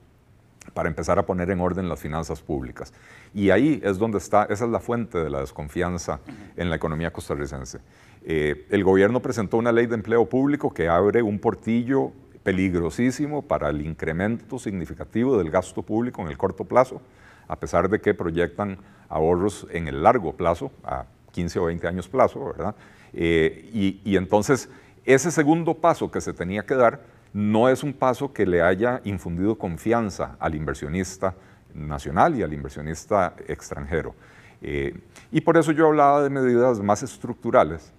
[0.73, 2.93] para empezar a poner en orden las finanzas públicas.
[3.34, 6.19] Y ahí es donde está, esa es la fuente de la desconfianza
[6.58, 7.79] en la economía costarricense.
[8.23, 12.12] Eh, el gobierno presentó una ley de empleo público que abre un portillo
[12.43, 17.01] peligrosísimo para el incremento significativo del gasto público en el corto plazo,
[17.47, 18.77] a pesar de que proyectan
[19.10, 22.75] ahorros en el largo plazo, a 15 o 20 años plazo, ¿verdad?
[23.13, 24.69] Eh, y, y entonces
[25.06, 27.02] ese segundo paso que se tenía que dar
[27.34, 31.36] no es un paso que le haya infundido confianza al inversionista
[31.74, 34.15] nacional y al inversionista extranjero.
[34.62, 34.98] Eh,
[35.32, 37.91] y por eso yo hablaba de medidas más estructurales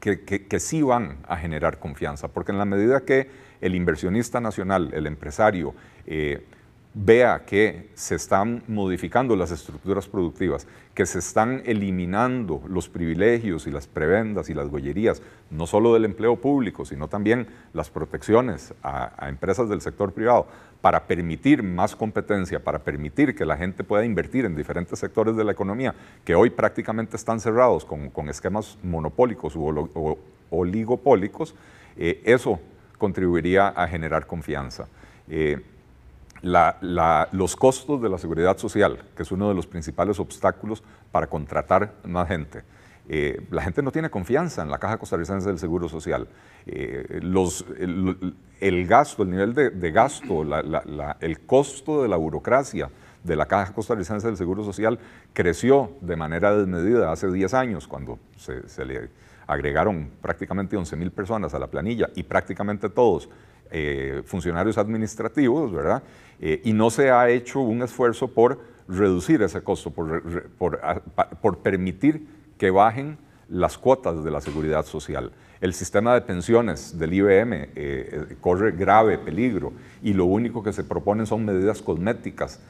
[0.00, 4.90] que, que, sí van a generar confianza, porque en la medida que el inversionista nacional,
[4.92, 5.74] el empresario,
[6.06, 6.46] eh,
[6.94, 13.70] vea que se están modificando las estructuras productivas, que se están eliminando los privilegios y
[13.70, 19.28] las prebendas y las gollerías, no solo del empleo público, sino también las protecciones a,
[19.28, 20.46] empresas del sector privado,
[20.80, 25.44] para permitir más competencia, para permitir que la gente pueda invertir en diferentes sectores de
[25.44, 30.18] la economía, que hoy prácticamente están cerrados con, esquemas monopólicos u
[30.50, 31.54] oligopólicos,
[31.96, 32.60] eh, eso
[32.96, 34.88] contribuiría a generar confianza.
[35.28, 35.60] Eh,
[36.42, 41.94] los costos de la seguridad social, que es uno de los principales obstáculos para contratar
[42.04, 42.62] más gente.
[43.10, 46.28] Eh, la gente no tiene confianza en la Caja Costarricense del Seguro Social.
[46.66, 47.20] Eh,
[48.60, 50.44] el, gasto, el nivel de, gasto,
[51.20, 52.90] el costo de la burocracia
[53.24, 54.98] de la Caja Costarricense del Seguro Social
[55.32, 59.08] creció de manera desmedida hace 10 años, cuando se, le
[59.46, 63.30] agregaron prácticamente 11 mil personas a la planilla y prácticamente todos
[63.70, 66.02] eh, funcionarios administrativos, ¿verdad?
[66.40, 72.26] Eh, y no se ha hecho un esfuerzo por reducir ese costo, por, permitir
[72.56, 75.32] que bajen las cuotas de la seguridad social.
[75.60, 80.84] El sistema de pensiones del IBM eh, corre grave peligro y lo único que se
[80.84, 82.60] proponen son medidas cosméticas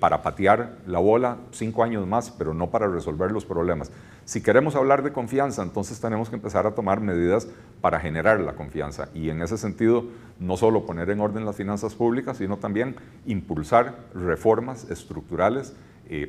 [0.00, 3.90] para patear la bola cinco años más, pero no para resolver los problemas.
[4.32, 7.48] Si queremos hablar de confianza, entonces tenemos que empezar a tomar medidas
[7.82, 10.06] para generar la confianza y en ese sentido
[10.38, 15.74] no solo poner en orden las finanzas públicas, sino también impulsar reformas estructurales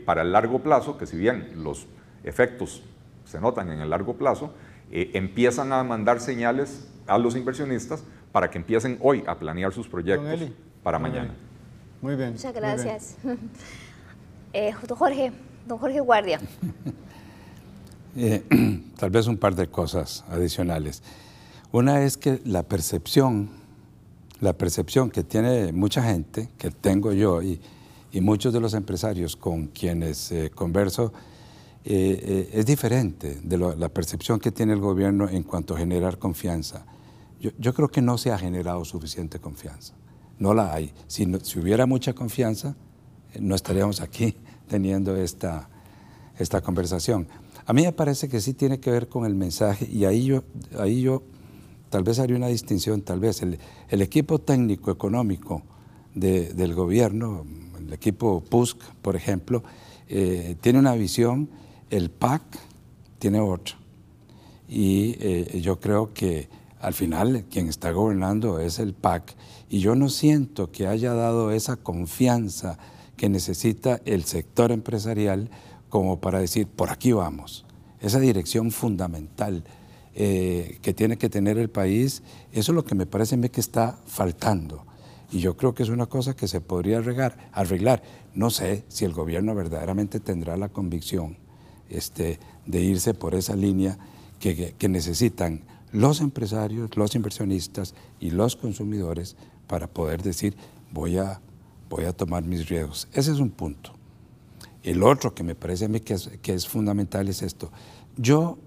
[0.05, 1.87] para el largo plazo, que si bien los
[2.25, 2.83] efectos
[3.23, 4.53] se notan en el largo plazo,
[4.91, 9.87] eh, empiezan a mandar señales a los inversionistas para que empiecen hoy a planear sus
[9.87, 10.41] proyectos
[10.83, 11.33] para mañana.
[12.01, 12.33] Muy bien.
[12.33, 13.17] Muchas gracias.
[14.55, 15.31] Eh, don Jorge,
[15.65, 16.39] don Jorge Guardia.
[18.15, 18.43] Eh,
[18.97, 21.01] tal vez un par de cosas adicionales.
[21.71, 23.49] Una es que la percepción,
[24.39, 27.59] la percepción que tiene mucha gente, que tengo yo y,
[28.21, 31.11] muchos de los empresarios con quienes eh, converso,
[31.83, 36.85] es diferente de la percepción que tiene el gobierno en cuanto a generar confianza.
[37.41, 39.93] Yo, yo creo que no se ha generado suficiente confianza
[40.39, 40.91] no la hay.
[41.07, 42.75] Si, si hubiera mucha confianza,
[43.33, 44.35] eh, no estaríamos aquí
[44.67, 45.69] teniendo esta,
[46.37, 47.27] esta conversación.
[47.65, 50.43] A mí me parece que sí tiene que ver con el mensaje y ahí yo,
[50.77, 51.23] ahí yo
[51.89, 55.63] tal vez haría una distinción, tal vez el, equipo técnico económico
[56.13, 57.45] del gobierno,
[57.77, 59.63] el equipo PUSC, por ejemplo,
[60.07, 61.49] eh, tiene una visión,
[61.89, 62.41] el PAC
[63.19, 63.75] tiene otra.
[64.67, 66.49] Y eh, yo creo que
[66.79, 69.35] al final quien está gobernando es el PAC
[69.69, 72.77] y yo no siento que haya dado esa confianza
[73.15, 75.49] que necesita el sector empresarial
[75.93, 77.65] como para decir, por aquí vamos.
[78.01, 79.63] Esa dirección fundamental
[80.15, 83.99] eh, que tiene que tener el país, eso es lo que me parece que está
[84.07, 84.87] faltando.
[85.31, 87.37] Y yo creo que es una cosa que se podría arreglar.
[87.51, 88.01] arreglar.
[88.33, 91.37] No sé si el gobierno verdaderamente tendrá la convicción
[91.91, 93.99] este, de irse por esa línea
[94.39, 99.35] que, que necesitan los empresarios, los inversionistas y los consumidores
[99.67, 100.55] para poder decir,
[100.91, 101.39] voy a,
[101.87, 103.07] voy a tomar mis riesgos.
[103.13, 103.92] Ese es un punto.
[104.83, 107.71] El otro que me parece a mí que es, que es fundamental es esto.
[108.17, 108.57] Yo,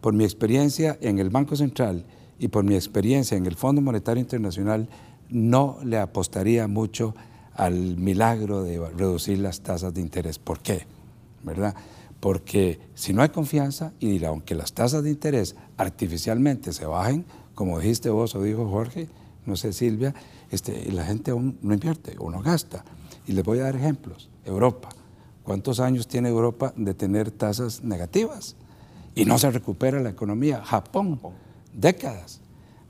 [0.00, 2.06] por mi experiencia en el Banco Central
[2.38, 4.88] y por mi experiencia en el Fondo Monetario Internacional,
[5.28, 7.14] no le apostaría mucho
[7.54, 10.38] al milagro de reducir las tasas de interés.
[10.38, 10.86] ¿Por qué?
[11.42, 11.74] ¿Verdad?
[12.20, 17.78] Porque si no hay confianza, y aunque las tasas de interés artificialmente se bajen, como
[17.80, 19.08] dijiste vos o dijo Jorge,
[19.46, 20.14] no sé Silvia,
[20.50, 22.84] este, la gente aún no invierte o no gasta.
[23.26, 24.30] Y les voy a dar ejemplos.
[24.44, 24.90] Europa.
[25.44, 28.56] ¿Cuántos años tiene Europa de tener tasas negativas?
[29.14, 30.62] Y no se recupera la economía.
[30.64, 31.18] Japón,
[31.72, 32.40] décadas,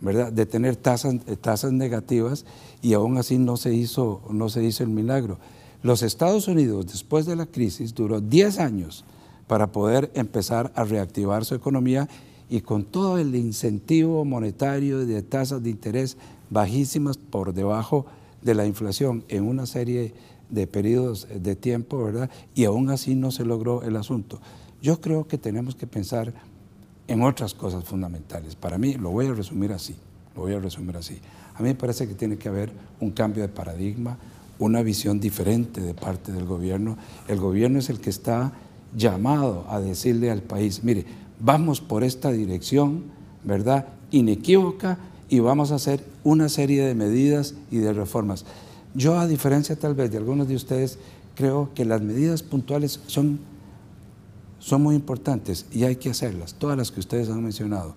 [0.01, 0.33] ¿verdad?
[0.33, 2.45] De tener tasas, tasas negativas
[2.83, 5.39] y aún así no se, hizo, no se hizo el milagro.
[5.83, 9.05] Los Estados Unidos, después de la crisis, duró 10 años
[9.47, 12.09] para poder empezar a reactivar su economía
[12.51, 16.17] y con todo el incentivo monetario de tasas de interés
[16.51, 18.07] bajísimas por debajo
[18.43, 20.13] de la inflación en una serie
[20.51, 22.31] de periodos de tiempo, ¿verdad?
[22.55, 24.41] Y aún así no se logró el asunto.
[24.83, 26.33] Yo creo que tenemos que pensar
[27.07, 28.55] en otras cosas fundamentales.
[28.55, 29.95] Para mí, lo voy a resumir así,
[30.35, 31.19] lo voy a resumir así.
[31.55, 34.17] A mí me parece que tiene que haber un cambio de paradigma,
[34.59, 36.97] una visión diferente de parte del gobierno.
[37.29, 38.53] El gobierno es el que está
[38.97, 41.05] llamado a decirle al país, mire,
[41.41, 43.05] vamos por esta dirección,
[43.45, 43.89] ¿verdad?
[44.11, 48.45] Inequívoca y vamos a hacer una serie de medidas y de reformas.
[48.95, 50.99] Yo, a diferencia tal vez de algunos de ustedes,
[51.35, 53.41] creo que las medidas puntuales son,
[54.59, 57.95] son muy importantes y hay que hacerlas, todas las que ustedes han mencionado.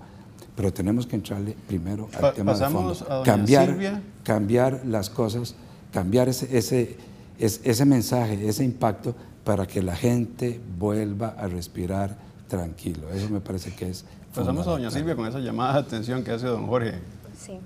[0.56, 2.96] Pero tenemos que entrarle primero al tema de fondo.
[3.26, 5.56] cambiar, cambiar las cosas,
[5.92, 6.96] cambiar ese, ese,
[7.40, 13.10] ese mensaje, ese impacto para que la gente vuelva a respirar tranquilo.
[13.10, 14.06] Eso me parece que es.
[14.34, 17.00] Pasamos a doña Silvia con esa llamada de atención que hace don Jorge.
[17.38, 17.60] Sí.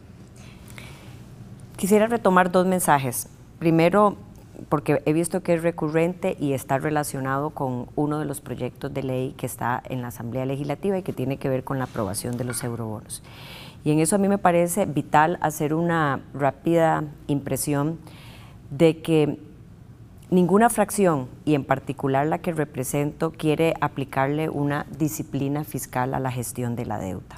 [1.78, 3.30] Quisiera retomar dos mensajes.
[3.60, 4.18] Primero,
[4.68, 9.04] porque he visto que es recurrente y está relacionado con uno de los proyectos de
[9.04, 12.36] ley que está en la Asamblea Legislativa y que tiene que ver con la aprobación
[12.36, 13.22] de los eurobonos.
[13.84, 18.00] Y en eso a mí me parece vital hacer una rápida impresión
[18.72, 19.40] de que
[20.32, 26.32] ninguna fracción, y en particular la que represento, quiere aplicarle una disciplina fiscal a la
[26.32, 27.38] gestión de la deuda.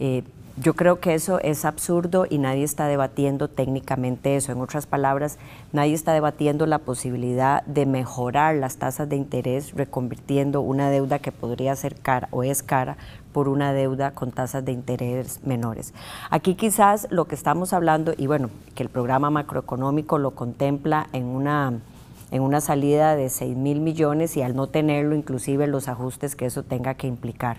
[0.00, 0.22] Eh,
[0.60, 4.50] yo creo que eso es absurdo y nadie está debatiendo técnicamente eso.
[4.50, 5.38] En otras palabras,
[5.72, 11.32] nadie está debatiendo la posibilidad de mejorar las tasas de interés reconvirtiendo una deuda que
[11.32, 12.96] podría ser cara o es cara
[13.32, 15.94] por una deuda con tasas de interés menores.
[16.30, 21.26] Aquí quizás lo que estamos hablando, y bueno, que el programa macroeconómico lo contempla en
[21.26, 21.74] una
[22.30, 26.44] en una salida de 6 mil millones y al no tenerlo, inclusive los ajustes que
[26.44, 27.56] eso tenga que implicar.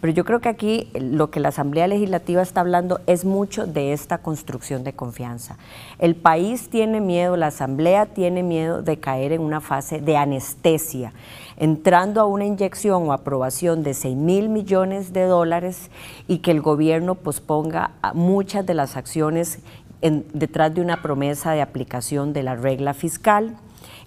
[0.00, 3.92] Pero yo creo que aquí lo que la Asamblea Legislativa está hablando es mucho de
[3.92, 5.56] esta construcción de confianza.
[5.98, 11.12] El país tiene miedo, la Asamblea tiene miedo de caer en una fase de anestesia,
[11.56, 15.90] entrando a una inyección o aprobación de 6 mil millones de dólares
[16.28, 19.58] y que el gobierno posponga muchas de las acciones
[20.00, 23.56] detrás de una promesa de aplicación de la regla fiscal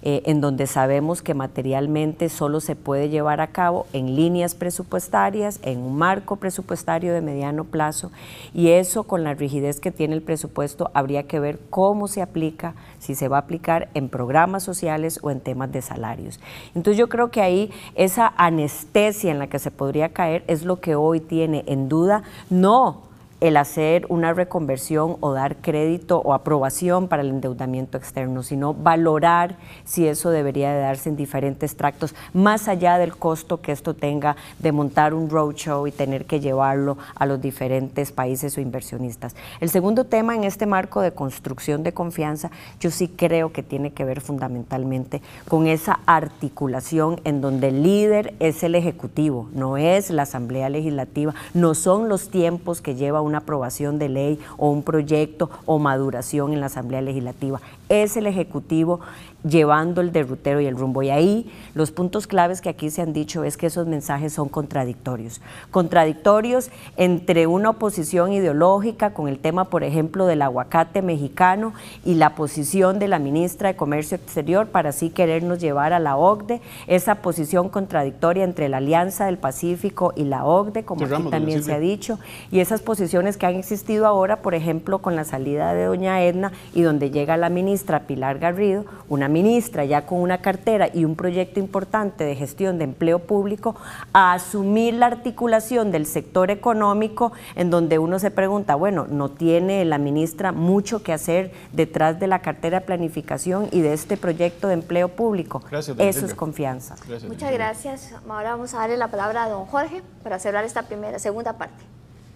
[0.02, 5.60] eh, en donde sabemos que materialmente solo se puede llevar a cabo en líneas presupuestarias,
[5.62, 8.10] en un marco presupuestario de mediano plazo,
[8.52, 12.74] y eso con la rigidez que tiene el presupuesto habría que ver cómo se aplica,
[12.98, 16.40] si se va a aplicar en programas sociales o en temas de salarios.
[16.74, 20.80] Entonces yo creo que ahí esa anestesia en la que se podría caer es lo
[20.80, 23.11] que hoy tiene en duda, no
[23.42, 29.56] el hacer una reconversión o dar crédito o aprobación para el endeudamiento externo, sino valorar
[29.84, 34.36] si eso debería de darse en diferentes tractos, más allá del costo que esto tenga
[34.60, 39.34] de montar un roadshow y tener que llevarlo a los diferentes países o inversionistas.
[39.60, 43.90] El segundo tema en este marco de construcción de confianza, yo sí creo que tiene
[43.90, 50.10] que ver fundamentalmente con esa articulación en donde el líder es el Ejecutivo, no es
[50.10, 54.68] la Asamblea Legislativa, no son los tiempos que lleva un una aprobación de ley o
[54.68, 57.62] un proyecto o maduración en la Asamblea Legislativa.
[57.88, 59.00] Es el Ejecutivo
[59.44, 61.02] llevando el derrotero y el rumbo.
[61.02, 64.48] Y ahí los puntos claves que aquí se han dicho es que esos mensajes son
[64.48, 65.40] contradictorios.
[65.70, 71.72] Contradictorios entre una oposición ideológica con el tema, por ejemplo, del aguacate mexicano
[72.04, 76.16] y la posición de la ministra de Comercio Exterior para así querernos llevar a la
[76.16, 81.62] OCDE, esa posición contradictoria entre la Alianza del Pacífico y la OCDE, como aquí también
[81.62, 82.18] se ha dicho,
[82.50, 86.52] y esas posiciones que han existido ahora, por ejemplo, con la salida de doña Edna
[86.74, 91.16] y donde llega la ministra Pilar Garrido, una ministra ya con una cartera y un
[91.16, 93.76] proyecto importante de gestión de empleo público
[94.12, 99.84] a asumir la articulación del sector económico en donde uno se pregunta, bueno, ¿no tiene
[99.84, 104.68] la ministra mucho que hacer detrás de la cartera de planificación y de este proyecto
[104.68, 105.62] de empleo público?
[105.70, 106.96] Eso es confianza.
[107.28, 108.14] Muchas gracias.
[108.28, 111.84] Ahora vamos a darle la palabra a don Jorge para cerrar esta primera, segunda parte.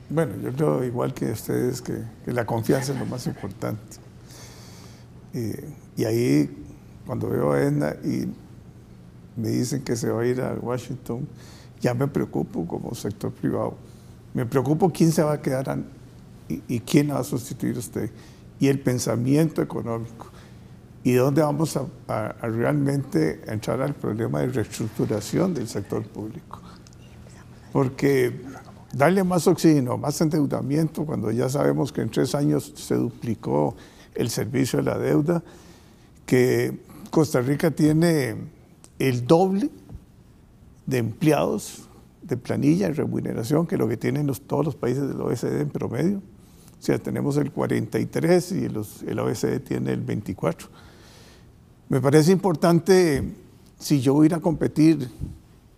[0.09, 3.99] Bueno, yo creo igual que ustedes que, la confianza es lo más importante.
[5.37, 5.69] Eh,
[5.99, 6.65] y ahí
[7.05, 8.27] cuando veo a Edna y
[9.39, 11.29] me dicen que se va a ir a Washington,
[11.79, 13.75] ya me preocupo como sector privado.
[14.33, 15.79] Me preocupo quién se va a quedar
[16.49, 18.11] y, quién va a sustituir a usted.
[18.59, 20.29] Y el pensamiento económico.
[21.05, 21.79] Y dónde vamos
[22.09, 26.63] a, realmente entrar al problema de reestructuración del sector público.
[27.75, 28.41] Porque
[28.95, 33.77] darle más oxígeno, más endeudamiento, cuando ya sabemos que en tres años se duplicó
[34.17, 35.43] el servicio de la deuda,
[36.25, 36.79] que
[37.11, 38.37] Costa Rica tiene
[38.99, 39.71] el doble
[40.87, 41.89] de empleados
[42.23, 46.19] de planilla y remuneración que lo que tienen todos los países del OECD en promedio.
[46.19, 50.69] O sea, tenemos el 43 y el OECD tiene el 24.
[51.89, 53.23] Me parece importante,
[53.79, 55.09] si yo voy a competir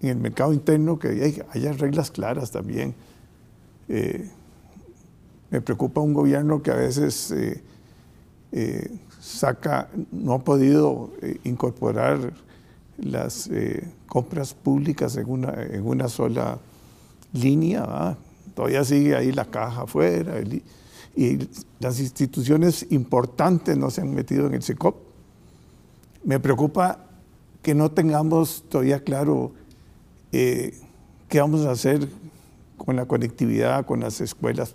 [0.00, 1.08] en el mercado interno, que
[1.52, 2.94] haya, reglas claras también.
[3.88, 4.30] Eh,
[5.50, 7.62] me preocupa un gobierno que a veces eh,
[8.50, 8.90] eh,
[9.20, 12.32] saca, no ha podido eh, incorporar
[12.96, 16.58] las eh, compras públicas en una, en una sola
[17.32, 18.16] línea.
[18.54, 24.54] Todavía sigue ahí la caja afuera y las instituciones importantes no se han metido en
[24.54, 24.96] el SECOP.
[26.24, 26.98] Me preocupa
[27.62, 29.52] que no tengamos todavía claro
[30.30, 30.72] qué
[31.40, 32.08] vamos a hacer
[32.76, 34.74] con la conectividad, con las escuelas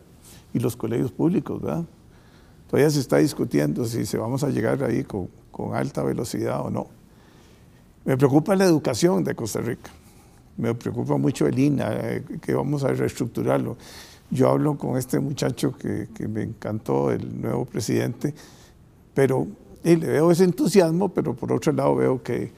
[0.54, 1.62] y los colegios públicos.
[2.74, 5.30] Todavía se está discutiendo si se vamos a llegar ahí con,
[5.76, 6.88] alta velocidad o no.
[8.04, 9.92] Me preocupa la educación de Costa Rica.
[10.58, 13.78] Me preocupa mucho el INA, eh, que vamos a reestructurarlo.
[14.32, 18.34] Yo hablo con este muchacho que, me encantó, el nuevo presidente,
[19.14, 19.46] pero
[19.84, 22.52] le veo ese entusiasmo, pero por otro lado veo que,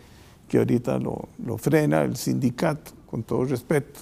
[0.47, 3.99] que ahorita lo, frena el sindicato, con todo respeto,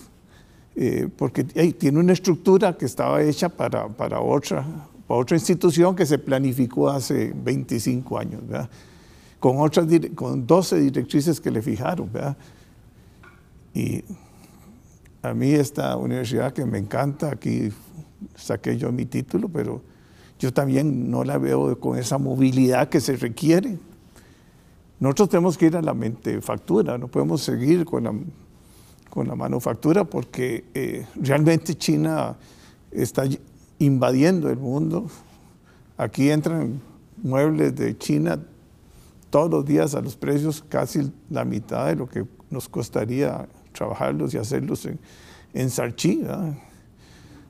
[0.76, 4.64] eh, porque tiene una estructura que estaba hecha para, para otra,
[5.16, 8.42] otra institución que se planificó hace 25 años,
[9.40, 12.10] Con, otras, con 12 directrices que le fijaron.
[13.74, 14.04] Y
[15.22, 17.70] a mí esta universidad que me encanta, aquí
[18.36, 19.82] saqué yo mi título, pero
[20.40, 23.78] yo también no la veo con esa movilidad que se requiere.
[25.00, 28.14] Nosotros tenemos que ir a la manufactura, no podemos seguir con la,
[29.10, 32.36] con la manufactura porque eh, realmente China
[32.92, 33.24] está
[33.86, 35.08] invadiendo el mundo.
[35.98, 36.82] Aquí entran
[37.22, 38.40] muebles de China
[39.30, 44.34] todos los días a los precios casi la mitad de lo que nos costaría trabajarlos
[44.34, 45.00] y hacerlos en,
[45.54, 46.24] en Sarchi.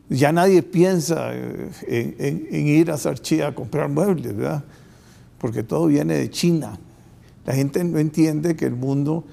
[0.10, 1.70] Ya nadie piensa eh,
[2.52, 4.64] en, ir a Sarchi a comprar muebles, ¿verdad?
[5.44, 6.80] porque todo viene de China.
[7.46, 9.26] La gente no entiende que el mundo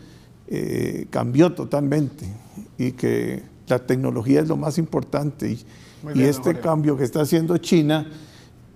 [0.49, 2.27] eh, cambió totalmente
[2.77, 5.57] y que la tecnología es lo más importante.
[6.15, 8.07] Y este cambio que está haciendo China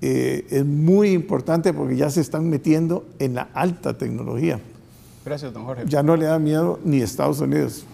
[0.01, 4.61] eh, es muy importante porque ya se están metiendo en la alta tecnología.
[5.25, 5.85] Gracias, don Jorge.
[5.87, 7.87] Ya no le da miedo ni Estados Unidos.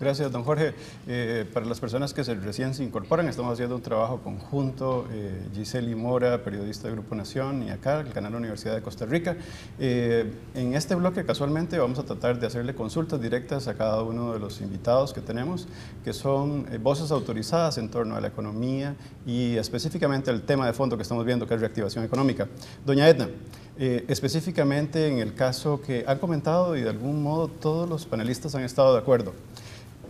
[0.00, 0.74] Gracias, don Jorge.
[1.08, 5.48] Eh, para las personas que se, recién se incorporan, estamos haciendo un trabajo conjunto, eh,
[5.52, 9.36] Giseli Mora, periodista de Grupo Nación, y acá, el canal Universidad de Costa Rica.
[9.80, 14.32] Eh, en este bloque, casualmente, vamos a tratar de hacerle consultas directas a cada uno
[14.32, 15.66] de los invitados que tenemos,
[16.04, 18.94] que son voces autorizadas en torno a la economía
[19.26, 22.46] y específicamente el tema de fondo que estamos viendo, que es reactivación económica.
[22.86, 23.28] Doña Edna,
[23.76, 28.62] específicamente en el caso que han comentado y de algún modo todos los panelistas han
[28.62, 29.32] estado de acuerdo.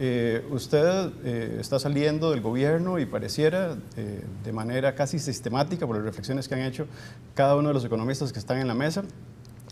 [0.00, 5.96] Eh, usted eh, está saliendo del gobierno y pareciera eh, de manera casi sistemática por
[5.96, 6.86] las reflexiones que han hecho
[7.34, 9.02] cada uno de los economistas que están en la mesa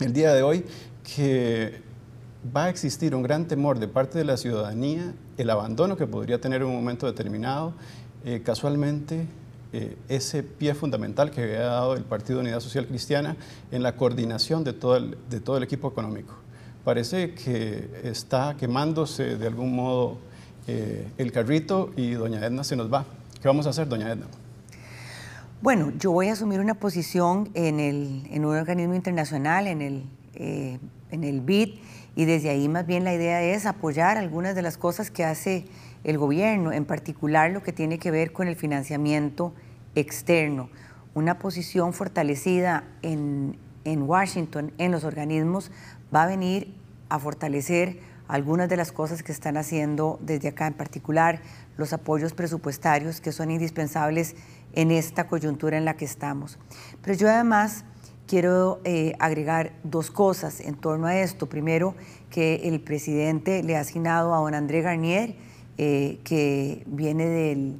[0.01, 0.65] el día de hoy
[1.15, 1.79] que
[2.53, 6.41] va a existir un gran temor de parte de la ciudadanía, el abandono que podría
[6.41, 7.73] tener en un momento determinado,
[8.43, 9.25] casualmente
[10.07, 13.37] ese pie fundamental que había dado el Partido Unidad Social Cristiana
[13.71, 16.35] en la coordinación de todo de todo el equipo económico
[16.87, 20.19] parece que está quemándose de algún modo
[20.67, 23.03] eh, el carrito y doña Edna se nos va.
[23.41, 24.25] ¿Qué vamos a hacer, doña Edna?
[25.61, 30.03] Bueno, yo voy a asumir una posición en, el, en un organismo internacional, en el,
[30.35, 30.79] eh,
[31.11, 31.71] en el BID,
[32.15, 35.65] y desde ahí más bien la idea es apoyar algunas de las cosas que hace
[36.05, 39.53] el gobierno, en particular lo que tiene que ver con el financiamiento
[39.93, 40.69] externo.
[41.15, 45.69] Una posición fortalecida en, en Washington, en los organismos,
[46.13, 46.73] va a venir
[47.09, 51.41] a fortalecer algunas de las cosas que están haciendo desde acá, en particular
[51.77, 54.35] los apoyos presupuestarios que son indispensables
[54.73, 56.59] en esta coyuntura en la que estamos.
[57.01, 57.85] Pero yo además
[58.27, 61.47] quiero eh, agregar dos cosas en torno a esto.
[61.47, 61.95] Primero,
[62.29, 65.35] que el presidente le ha asignado a don André Garnier,
[65.77, 67.79] eh, que viene del,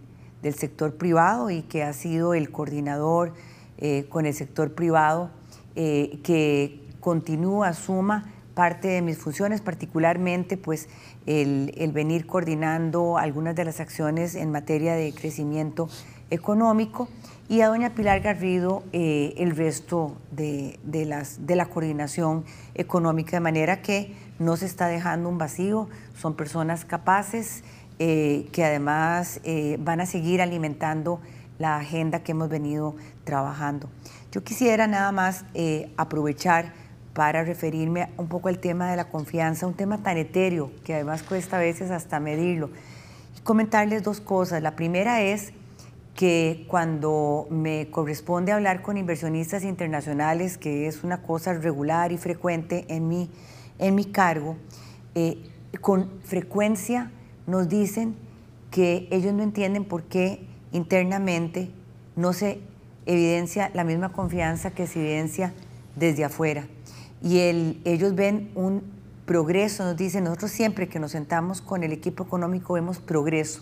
[0.56, 3.34] sector privado y que ha sido el coordinador
[3.80, 5.30] eh, con el sector privado,
[5.76, 10.89] que continúa, suma parte de mis funciones, particularmente pues
[11.26, 15.88] el, venir coordinando algunas de las acciones en materia de crecimiento
[16.32, 17.08] económico
[17.47, 22.43] y a doña Pilar Garrido eh, el resto de, las, de la coordinación
[22.76, 27.64] económica, de manera que no se está dejando un vacío, son personas capaces
[27.99, 31.22] eh, que además eh, van a seguir alimentando
[31.58, 33.88] la agenda que hemos venido trabajando.
[34.30, 35.45] Yo quisiera nada más
[35.95, 36.74] aprovechar
[37.18, 41.24] para referirme un poco al tema de la confianza, un tema tan etéreo que además
[41.24, 42.70] cuesta a veces hasta medirlo.
[43.43, 44.61] Comentarles dos cosas.
[44.61, 45.51] La primera es
[46.13, 52.86] que cuando me corresponde hablar con inversionistas internacionales, que es una cosa regular y frecuente
[52.88, 53.32] en mi,
[53.80, 54.55] en mi cargo,
[55.15, 55.39] eh,
[55.82, 57.11] con frecuencia
[57.47, 58.15] nos dicen
[58.70, 61.72] que ellos no entienden por qué internamente
[62.15, 62.61] no se
[63.07, 65.51] evidencia la misma confianza que se evidencia
[65.95, 66.68] desde afuera
[67.22, 67.39] y
[67.86, 68.84] ellos ven un
[69.26, 73.61] progreso, nos dicen, nosotros siempre que nos sentamos con el equipo económico vemos progreso.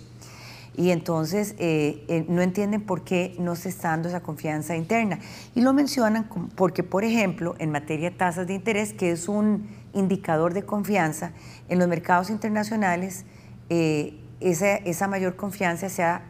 [0.78, 5.20] Y entonces eh, eh, no entienden por qué no se está dando esa confianza interna.
[5.56, 9.68] Y lo mencionan porque, por ejemplo, en materia de tasas de interés, que es un
[9.94, 11.32] indicador de confianza,
[11.70, 13.26] en los mercados internacionales,
[13.70, 16.24] eh, esa, esa mayor confianza se ha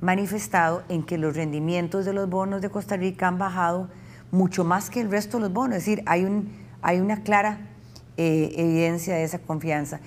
[0.00, 3.88] manifestado en que los rendimientos de los bonos de Costa Rica han bajado
[4.32, 5.76] mucho más que el resto de los bonos.
[5.76, 6.50] Es decir, hay, un,
[6.82, 7.60] hay una clara
[8.16, 10.00] eh, evidencia de esa confianza.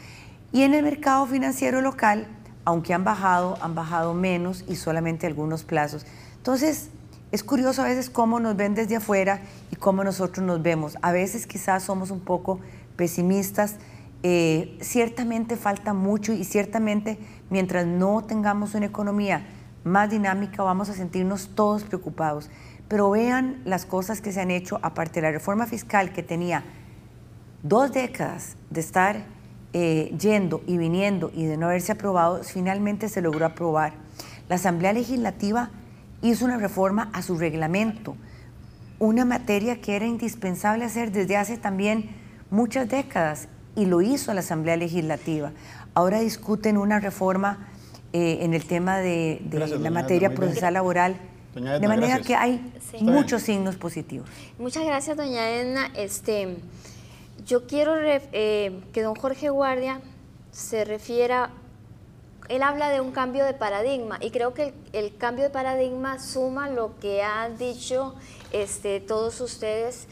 [0.51, 2.27] Y en el mercado financiero local,
[2.65, 6.05] aunque han bajado, han bajado menos y solamente algunos plazos.
[6.35, 6.89] Entonces,
[7.31, 10.97] es curioso a veces cómo nos ven desde afuera y cómo nosotros nos vemos.
[11.01, 12.59] A veces quizás somos un poco
[12.95, 13.75] pesimistas.
[14.23, 17.19] Eh, ciertamente falta mucho y ciertamente
[17.49, 19.45] mientras no tengamos una economía
[19.85, 22.49] más dinámica vamos a sentirnos todos preocupados.
[22.87, 26.63] Pero vean las cosas que se han hecho aparte de la reforma fiscal que tenía
[27.63, 29.25] dos décadas de estar
[29.73, 33.93] eh, yendo y viniendo y de no haberse aprobado, finalmente se logró aprobar.
[34.47, 35.69] La Asamblea Legislativa
[36.21, 38.15] hizo una reforma a su reglamento,
[38.99, 42.09] una materia que era indispensable hacer desde hace también
[42.51, 45.51] muchas décadas y lo hizo la Asamblea Legislativa.
[45.93, 47.67] Ahora discuten una reforma
[48.13, 51.17] eh, en el tema de, la materia procesal laboral
[51.55, 54.27] de manera que hay muchos signos positivos.
[54.57, 55.91] Muchas gracias, doña Edna.
[55.95, 56.57] Este,
[57.45, 60.01] yo quiero eh, que don Jorge Guardia
[60.51, 61.51] se refiera,
[62.49, 66.69] él habla de un cambio de paradigma y creo que el, cambio de paradigma suma
[66.69, 68.15] lo que han dicho
[68.51, 70.07] este, todos ustedes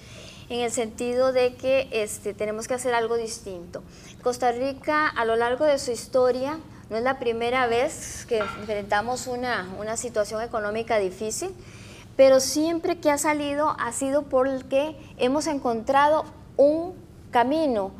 [0.49, 3.83] en el sentido de que este, tenemos que hacer algo distinto.
[4.21, 6.59] Costa Rica a lo largo de su historia
[6.93, 11.49] no es la primera vez que enfrentamos una, situación económica difícil,
[12.15, 16.23] pero siempre que ha salido ha sido porque hemos encontrado
[16.55, 16.93] un
[17.31, 17.93] camino.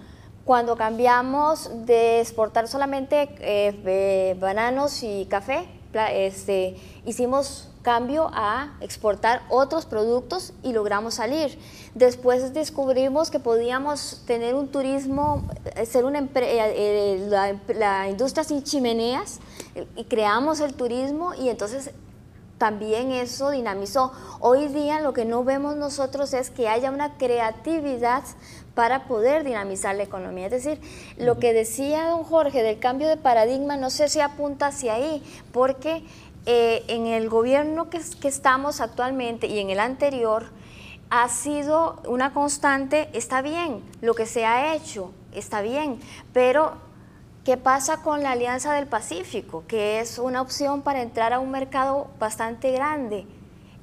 [0.46, 6.76] Cuando cambiamos de exportar solamente eh, bananos y café, este,
[7.06, 11.60] hicimos cambio a exportar otros productos y logramos salir.
[11.94, 15.44] Después descubrimos que podíamos tener un turismo,
[15.76, 19.40] eh, ser una eh, la, la, industria sin chimeneas
[19.96, 21.92] y creamos el turismo y entonces
[22.58, 24.14] también eso dinamizó.
[24.40, 28.24] Hoy día lo que no vemos nosotros es que haya una creatividad
[28.76, 30.48] para poder dinamizar la economía.
[30.48, 30.80] Es decir,
[31.18, 35.24] lo que decía don Jorge del cambio de paradigma, no sé si apunta hacia ahí,
[35.52, 36.04] porque
[36.46, 40.46] eh, en el gobierno que, que estamos actualmente y en el anterior,
[41.10, 46.00] ha sido una constante, está bien, lo que se ha hecho, está bien,
[46.34, 46.74] pero
[47.44, 49.64] ¿qué pasa con la Alianza del Pacífico?
[49.68, 53.28] Que es una opción para entrar a un mercado bastante grande.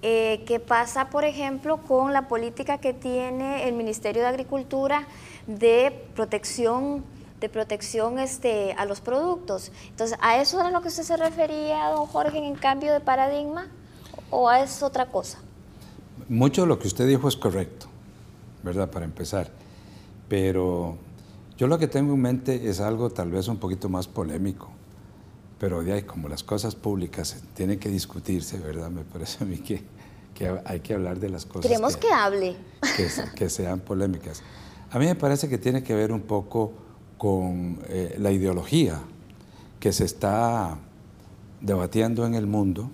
[0.02, 5.06] Eh, ¿Qué pasa, por ejemplo, con la política que tiene el Ministerio de Agricultura
[5.46, 7.04] de protección
[7.40, 9.72] de protección este, a los productos.
[9.88, 13.68] Entonces, ¿a eso era lo que usted se refería, don Jorge, en cambio de paradigma?
[14.30, 15.38] ¿O a es otra cosa?
[16.28, 17.86] Mucho de lo que usted dijo es correcto,
[18.62, 18.90] ¿verdad?
[18.90, 19.50] Para empezar.
[20.28, 20.96] Pero
[21.56, 24.70] yo lo que tengo en mente es algo tal vez un poquito más polémico.
[25.60, 28.90] Pero de ahí, como las cosas públicas tienen que discutirse, ¿verdad?
[28.90, 29.82] Me parece a mí que,
[30.34, 31.60] que hay que hablar de las cosas.
[31.60, 32.56] Queremos que, hable.
[33.36, 34.42] Que, sean polémicas.
[34.90, 36.72] A mí me parece que tiene que ver un poco
[37.18, 39.02] con eh, la ideología
[39.78, 40.78] que se está
[41.60, 42.90] debatiendo en el mundo,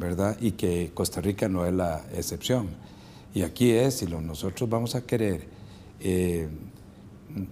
[0.00, 0.36] ¿verdad?
[0.40, 2.70] Y que Costa Rica no es la excepción.
[3.34, 5.46] Y aquí es, si nosotros vamos a querer
[6.00, 6.48] eh,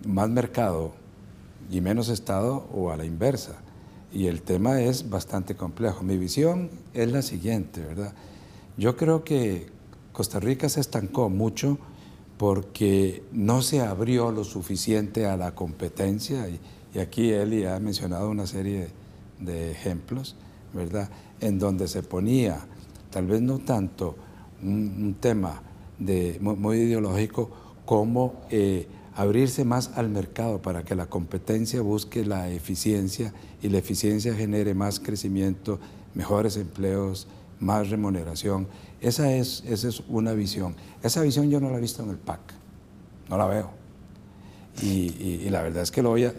[0.04, 0.94] más mercado
[1.70, 3.62] y menos Estado o a la inversa.
[4.12, 6.02] Y el tema es bastante complejo.
[6.02, 8.12] Mi visión es la siguiente, ¿verdad?
[8.76, 9.68] Yo creo que
[10.12, 11.78] Costa Rica se estancó mucho
[12.36, 16.60] porque no se abrió lo suficiente a la competencia y,
[16.98, 18.88] aquí Eli ha mencionado una serie
[19.38, 20.36] de, ejemplos,
[20.74, 21.08] ¿verdad?
[21.40, 22.66] En donde se ponía,
[23.10, 24.16] tal vez no tanto
[24.62, 25.62] un, tema
[25.98, 27.50] de, muy, ideológico
[27.86, 33.32] como eh, abrirse más al mercado para que la competencia busque la eficiencia
[33.62, 35.78] y la eficiencia genere más crecimiento,
[36.14, 37.26] mejores empleos,
[37.60, 38.66] más remuneración.
[39.00, 40.74] Esa es, esa es una visión.
[41.02, 42.40] Esa visión yo no la he visto en el PAC,
[43.28, 43.70] no la veo.
[44.80, 46.32] Y, la verdad es que lo voy a,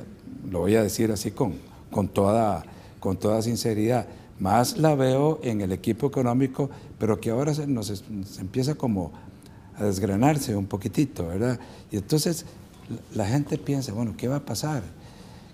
[0.49, 1.53] lo voy a decir así con,
[1.91, 2.63] con, toda,
[2.99, 4.07] con toda sinceridad.
[4.39, 9.11] Más la veo en el equipo económico, pero que ahora se, nos, se empieza como
[9.75, 11.59] a desgranarse un poquitito, ¿verdad?
[11.91, 12.45] Y entonces
[13.13, 14.83] la gente piensa, bueno, ¿qué va a pasar?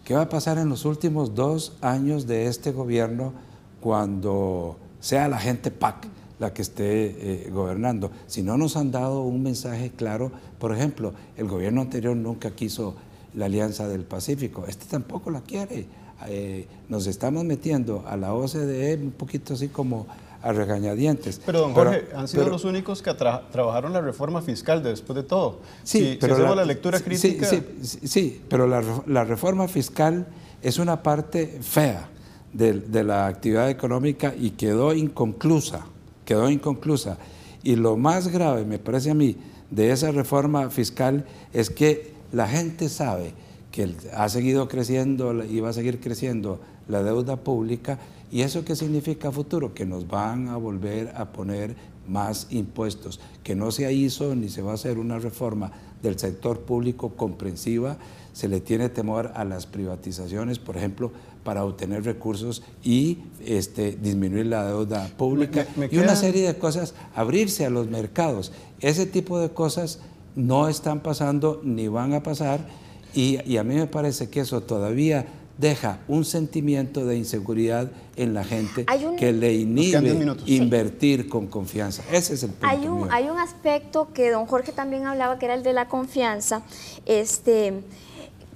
[0.04, 3.34] ¿Qué va a pasar en los últimos dos años de este gobierno
[3.80, 6.08] cuando sea la gente PAC
[6.40, 8.12] la que esté eh, gobernando?
[8.28, 12.96] Si no nos han dado un mensaje claro, por ejemplo, el gobierno anterior nunca quiso
[13.36, 15.86] la Alianza del Pacífico, este tampoco la quiere.
[16.28, 20.08] Eh, nos estamos metiendo a la OCDE un poquito así como
[20.42, 21.42] a regañadientes.
[21.46, 25.60] Pero, don Jorge, han sido los únicos que trabajaron la reforma fiscal después de todo.
[25.84, 27.46] Sí, pero si la, lectura crítica...
[27.46, 30.28] Sí, sí, pero la, reforma fiscal
[30.62, 32.10] es una parte fea
[32.54, 35.86] de, la actividad económica y quedó inconclusa,
[36.26, 37.18] quedó inconclusa.
[37.62, 39.36] Y lo más grave, me parece a mí,
[39.70, 43.34] de esa reforma fiscal es que la gente sabe
[43.72, 48.00] que ha seguido creciendo y va a seguir creciendo la deuda pública
[48.32, 49.74] ¿Y eso qué significa futuro?
[49.74, 51.76] Que nos van a volver a poner
[52.08, 55.72] más impuestos, que no se hizo ni se va a hacer una reforma
[56.02, 57.98] del sector público comprensiva,
[58.34, 61.12] se le tiene temor a las privatizaciones, por ejemplo,
[61.44, 67.66] para obtener recursos y este, disminuir la deuda pública y una serie de cosas, abrirse
[67.66, 68.52] a los mercados.
[68.80, 70.00] Ese tipo de cosas
[70.36, 72.68] no están pasando ni van a pasar
[73.14, 75.26] y, y a mí me parece que eso todavía
[75.60, 78.86] deja un sentimiento de inseguridad en la gente
[79.18, 82.02] que le inhibe invertir con confianza.
[82.12, 82.68] Ese es el punto.
[82.68, 85.90] Hay un, hay un aspecto que don Jorge también hablaba, que era el de la
[85.90, 86.62] confianza.
[87.06, 87.74] Este,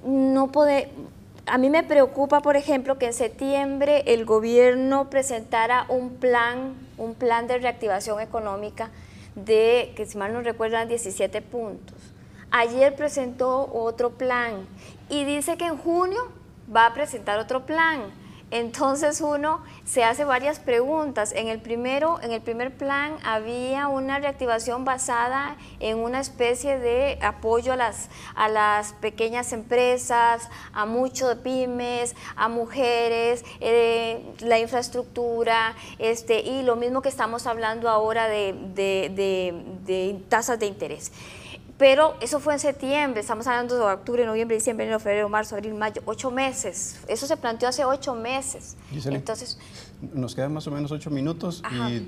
[0.06, 0.91] no puede,
[1.45, 7.16] a mí me preocupa, por ejemplo, que en septiembre el gobierno presentara un plan, un
[7.16, 8.91] plan de reactivación económica
[9.36, 11.97] de, que si mal no recuerdan, 17 puntos.
[12.49, 14.68] Ayer presentó otro plan
[15.10, 16.42] y dice que en junio
[16.74, 18.11] va a presentar otro plan.
[18.53, 21.34] Entonces uno se hace varias preguntas.
[21.36, 27.18] En el primero, en el primer plan había una reactivación basada en una especie de
[27.24, 34.59] apoyo a las, a las pequeñas empresas, a muchos de pymes, a mujeres, eh, la
[34.59, 38.53] infraestructura, este, y lo mismo que estamos hablando ahora de
[40.30, 41.11] tasas de interés.
[41.78, 45.74] Pero eso fue en septiembre, estamos hablando de octubre, noviembre, diciembre, enero, febrero, marzo, abril,
[45.74, 46.97] mayo, ocho meses.
[47.07, 48.78] Eso se planteó hace ocho meses.
[49.05, 49.57] Entonces,
[50.13, 51.63] nos quedan más o menos ocho minutos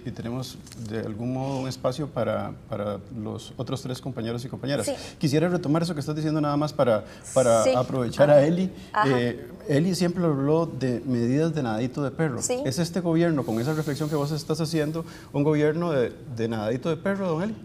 [0.06, 0.58] y, tenemos
[0.88, 4.92] de algún modo un espacio para, para, los otros tres compañeros y compañeras.
[5.18, 8.72] Quisiera retomar eso que estás diciendo nada más para, para aprovechar a Eli.
[9.08, 12.40] Eh, Eli siempre habló de medidas de nadadito de perro.
[12.40, 16.90] ¿Es este gobierno, con esa reflexión que vos estás haciendo, un gobierno de, de nadadito
[16.90, 17.56] de perro, don Eli?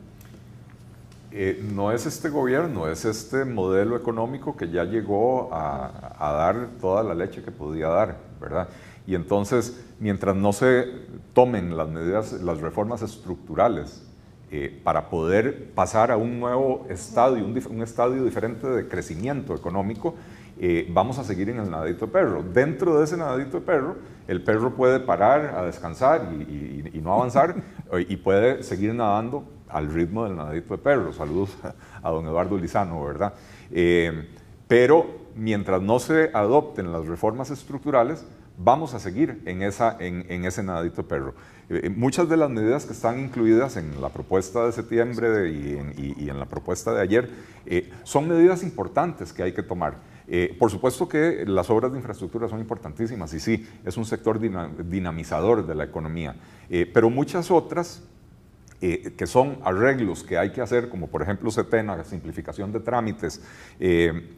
[1.33, 7.05] Eh, no es este gobierno, es este modelo económico que ya llegó a, dar toda
[7.05, 8.69] la leche que podía dar, ¿verdad?
[9.07, 10.89] Y entonces, mientras no se
[11.33, 14.05] tomen las medidas, las reformas estructurales
[14.51, 20.17] eh, para poder pasar a un nuevo estadio, un, estadio diferente de crecimiento económico,
[20.59, 22.43] eh, vamos a seguir en el nadadito de perro.
[22.43, 27.15] Dentro de ese nadadito de perro, el perro puede parar a descansar y, y no
[27.15, 27.55] avanzar
[28.09, 31.13] y puede seguir nadando al ritmo del nadadito de perro.
[31.13, 31.57] Saludos
[32.03, 33.35] a, don Eduardo Lizano, ¿verdad?
[33.71, 34.29] Eh,
[34.69, 38.25] pero mientras no se adopten las reformas estructurales,
[38.57, 41.35] vamos a seguir en, esa, en, ese nadadito de perro.
[41.69, 46.29] Eh, eh, muchas de las medidas que están incluidas en la propuesta de septiembre y,
[46.29, 47.31] en, la propuesta de ayer
[48.05, 49.99] son medidas importantes que hay que tomar.
[50.59, 55.67] por supuesto que las obras de infraestructura son importantísimas y sí, es un sector dinamizador
[55.67, 56.37] de la economía,
[56.93, 58.03] pero muchas otras
[58.83, 63.43] eh, que son arreglos que hay que hacer, como por ejemplo CETENA, simplificación de trámites,
[63.79, 64.37] eh,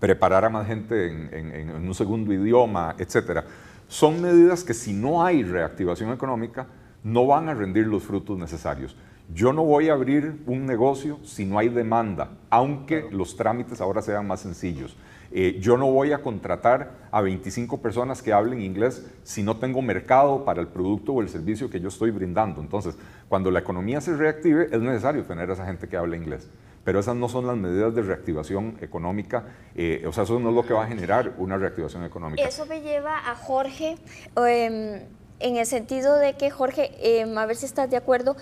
[0.00, 3.44] preparar a más gente en, un segundo idioma, etcétera,
[3.86, 6.66] son medidas que si no hay reactivación económica,
[7.04, 8.96] no van a rendir los frutos necesarios.
[9.32, 14.02] Yo no voy a abrir un negocio si no hay demanda, aunque los trámites ahora
[14.02, 14.96] sean más sencillos.
[15.30, 19.82] Eh, yo no voy a contratar a 25 personas que hablen inglés si no tengo
[19.82, 22.60] mercado para el producto o el servicio que yo estoy brindando.
[22.60, 22.96] Entonces,
[23.28, 26.48] cuando la economía se reactive, es necesario tener a esa gente que hable inglés.
[26.84, 30.54] Pero esas no son las medidas de reactivación económica, eh, o sea, eso no es
[30.54, 32.42] lo que va a generar una reactivación económica.
[32.42, 33.96] Eso me lleva a Jorge,
[34.36, 35.02] em,
[35.40, 38.36] en el sentido de que, Jorge, em, a ver si estás de acuerdo,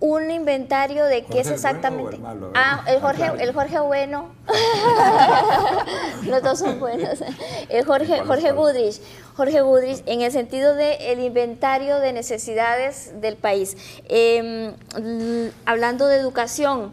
[0.00, 2.18] un inventario de qué es exactamente.
[2.54, 4.30] ah, el Jorge, el Jorge bueno.
[6.24, 7.22] Los dos son buenos.
[7.68, 9.00] El Jorge, Jorge Budrich.
[9.36, 13.76] Jorge Budrich, en el sentido del el inventario de necesidades del país.
[14.08, 14.72] Em,
[15.66, 16.92] hablando de educación,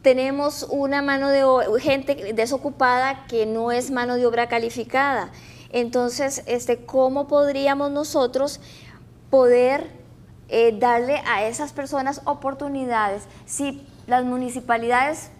[0.00, 1.44] tenemos una mano de
[1.80, 5.30] gente desocupada que no es mano de obra calificada.
[5.72, 8.60] Entonces, este, ¿cómo podríamos nosotros
[9.28, 9.99] poder
[10.52, 13.22] eh, darle a esas personas oportunidades.
[13.46, 15.30] Si las municipalidades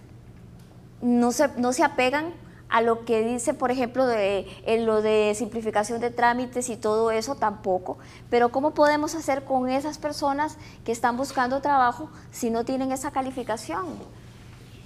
[1.03, 2.33] no se, no se apegan
[2.69, 7.11] a lo que dice, por ejemplo, de, en lo de simplificación de trámites y todo
[7.11, 7.99] eso, tampoco.
[8.31, 13.11] Pero ¿cómo podemos hacer con esas personas que están buscando trabajo si no tienen esa
[13.11, 13.87] calificación?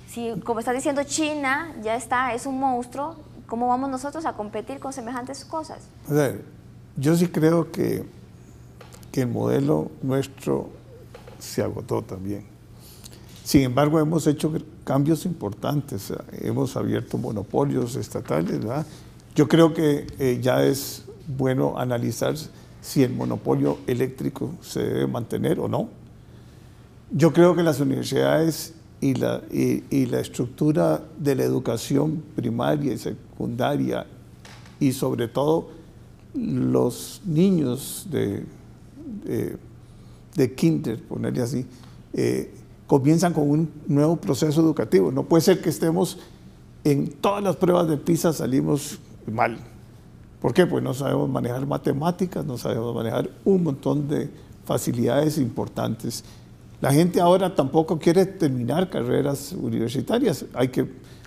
[0.08, 3.16] Si, como está diciendo China, ya está, es un monstruo,
[3.46, 5.80] ¿cómo vamos nosotros a competir con semejantes cosas?
[6.08, 6.44] A ver,
[6.96, 8.06] yo sí creo que
[9.14, 10.70] que el modelo nuestro
[11.38, 12.46] se agotó también.
[13.44, 14.52] Sin embargo, hemos hecho
[14.82, 18.58] cambios importantes, hemos abierto monopolios estatales.
[19.36, 22.34] Yo creo que eh, ya es bueno analizar
[22.80, 25.90] si el monopolio eléctrico se debe mantener o no.
[27.12, 32.98] Yo creo que las universidades y la, y la estructura de la educación primaria y
[32.98, 34.08] secundaria
[34.80, 35.68] y sobre todo
[36.34, 38.44] los niños de
[40.34, 41.66] de kinder, ponerle así,
[42.12, 42.52] eh,
[42.86, 45.10] comienzan con un nuevo proceso educativo.
[45.10, 46.18] No puede ser que estemos
[46.84, 49.58] en todas las pruebas de PISA salimos mal.
[50.40, 50.66] ¿Por qué?
[50.66, 54.28] Pues no sabemos manejar matemáticas, no sabemos manejar un montón de
[54.64, 56.22] facilidades importantes.
[56.80, 60.86] La gente ahora tampoco quiere terminar carreras universitarias, hay que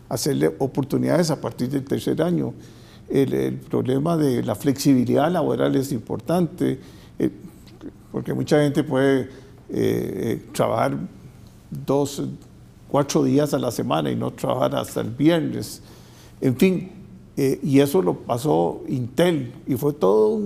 [0.09, 2.53] hacerle oportunidades a partir del tercer año.
[3.09, 6.79] El, problema de la flexibilidad laboral es importante.
[8.11, 9.29] Porque mucha gente puede eh,
[9.69, 10.97] eh, trabajar
[11.69, 12.23] dos,
[12.87, 15.81] cuatro días a la semana y no trabajar hasta el viernes.
[16.39, 16.91] En fin,
[17.35, 20.39] eh, y eso lo pasó Intel y fue toda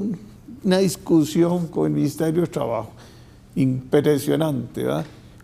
[0.64, 2.92] una discusión con el Ministerio de Trabajo,
[3.56, 4.86] impresionante.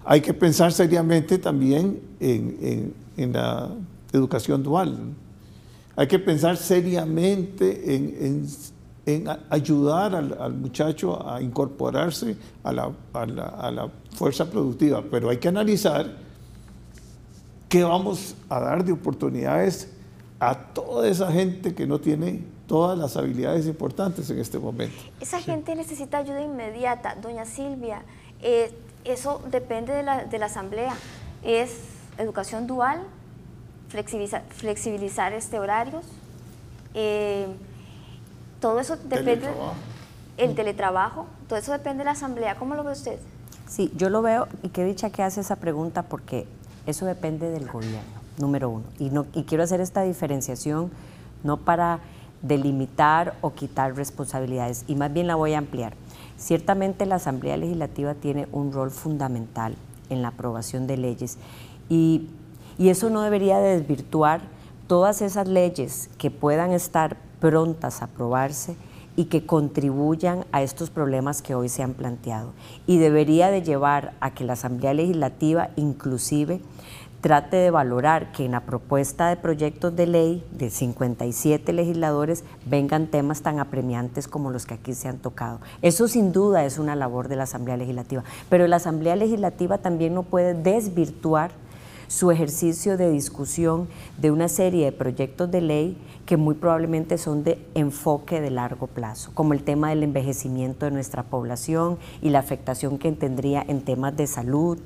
[0.03, 3.69] Hay que pensar seriamente también en, en, la
[4.11, 4.97] educación dual.
[5.95, 8.47] Hay que pensar seriamente en en
[9.49, 16.17] ayudar al, muchacho a incorporarse a la, a, la, fuerza productiva, pero hay que analizar
[17.69, 19.93] qué vamos a dar de oportunidades
[20.39, 24.95] a toda esa gente que no tiene todas las habilidades importantes en este momento.
[25.21, 27.15] Esa gente necesita ayuda inmediata.
[27.15, 28.03] Doña Silvia,
[28.41, 28.71] eh,
[29.05, 30.95] eso depende de la, de la Asamblea.
[31.43, 31.77] Es
[32.17, 33.03] educación dual,
[33.87, 36.05] flexibilizar, flexibilizar este horarios.
[36.93, 37.47] Eh,
[38.59, 39.37] todo eso depende.
[39.37, 39.73] Teletrabajo.
[40.37, 42.55] El teletrabajo, todo eso depende de la asamblea.
[42.55, 43.17] ¿Cómo lo ve usted?
[43.67, 46.45] Sí, yo lo veo y qué dicha que hace esa pregunta porque
[46.85, 47.99] eso depende del gobierno,
[48.37, 48.83] número uno.
[48.99, 50.91] Y, no, y quiero hacer esta diferenciación
[51.43, 51.99] no para
[52.41, 55.93] delimitar o quitar responsabilidades, y más bien la voy a ampliar.
[56.37, 59.75] Ciertamente la Asamblea Legislativa tiene un rol fundamental
[60.09, 61.37] en la aprobación de leyes
[61.89, 62.29] y,
[62.77, 64.41] y eso no debería desvirtuar
[64.87, 68.75] todas esas leyes que puedan estar prontas a aprobarse
[69.15, 72.53] y que contribuyan a estos problemas que hoy se han planteado.
[72.85, 76.61] Y debería de llevar a que la Asamblea Legislativa inclusive
[77.21, 83.07] trate de valorar que en la propuesta de proyectos de ley de 57 legisladores vengan
[83.07, 85.59] temas tan apremiantes como los que aquí se han tocado.
[85.81, 90.13] Eso sin duda es una labor de la Asamblea Legislativa, pero la Asamblea Legislativa también
[90.13, 91.51] no puede desvirtuar
[92.07, 97.45] su ejercicio de discusión de una serie de proyectos de ley que muy probablemente son
[97.45, 102.39] de enfoque de largo plazo, como el tema del envejecimiento de nuestra población y la
[102.39, 104.77] afectación que tendría en temas de salud,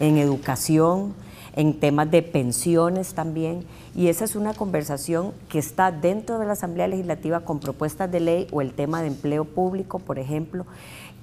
[0.00, 1.14] en educación,
[1.54, 3.64] en temas de pensiones también.
[3.94, 8.18] Y esa es una conversación que está dentro de la Asamblea Legislativa con propuestas de
[8.18, 10.66] ley o el tema de empleo público, por ejemplo,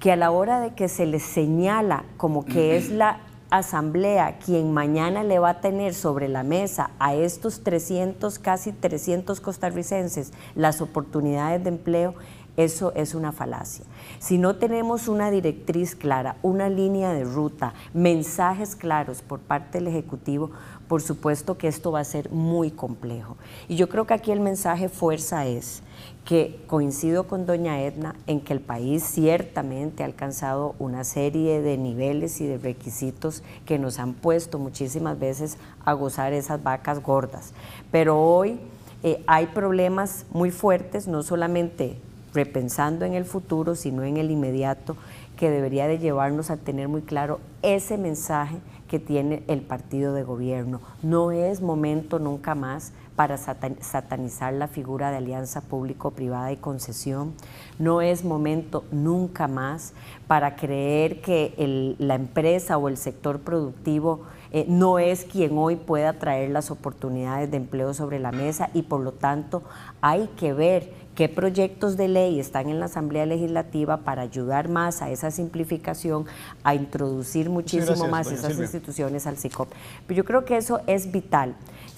[0.00, 3.20] que a la hora de que se les señala como que es la
[3.50, 9.40] asamblea quien mañana le va a tener sobre la mesa a estos 300, casi 300
[9.40, 12.14] costarricenses las oportunidades de empleo,
[12.56, 13.84] eso es una falacia.
[14.18, 19.88] Si no tenemos una directriz clara, una línea de ruta, mensajes claros por parte del
[19.88, 20.50] Ejecutivo,
[20.88, 23.36] por supuesto que esto va a ser muy complejo.
[23.68, 25.82] Y yo creo que aquí el mensaje fuerza es
[26.26, 31.78] que coincido con doña Edna en que el país ciertamente ha alcanzado una serie de
[31.78, 37.52] niveles y de requisitos que nos han puesto muchísimas veces a gozar esas vacas gordas.
[37.92, 38.58] Pero hoy
[39.04, 41.96] eh, hay problemas muy fuertes, no solamente
[42.34, 44.96] repensando en el futuro, sino en el inmediato,
[45.36, 48.56] que debería de llevarnos a tener muy claro ese mensaje
[48.88, 50.80] que tiene el partido de gobierno.
[51.02, 57.34] No es momento nunca más para satanizar la figura de alianza público-privada y concesión.
[57.78, 59.94] No es momento nunca más
[60.26, 64.20] para creer que la empresa o el sector productivo
[64.52, 68.82] eh, no es quien hoy pueda traer las oportunidades de empleo sobre la mesa y
[68.82, 69.62] por lo tanto
[70.00, 75.02] hay que ver qué proyectos de ley están en la Asamblea Legislativa para ayudar más
[75.02, 76.26] a esa simplificación,
[76.62, 79.68] a introducir muchísimo más esas instituciones al CICOP.
[80.06, 81.56] Pero yo creo que eso es vital.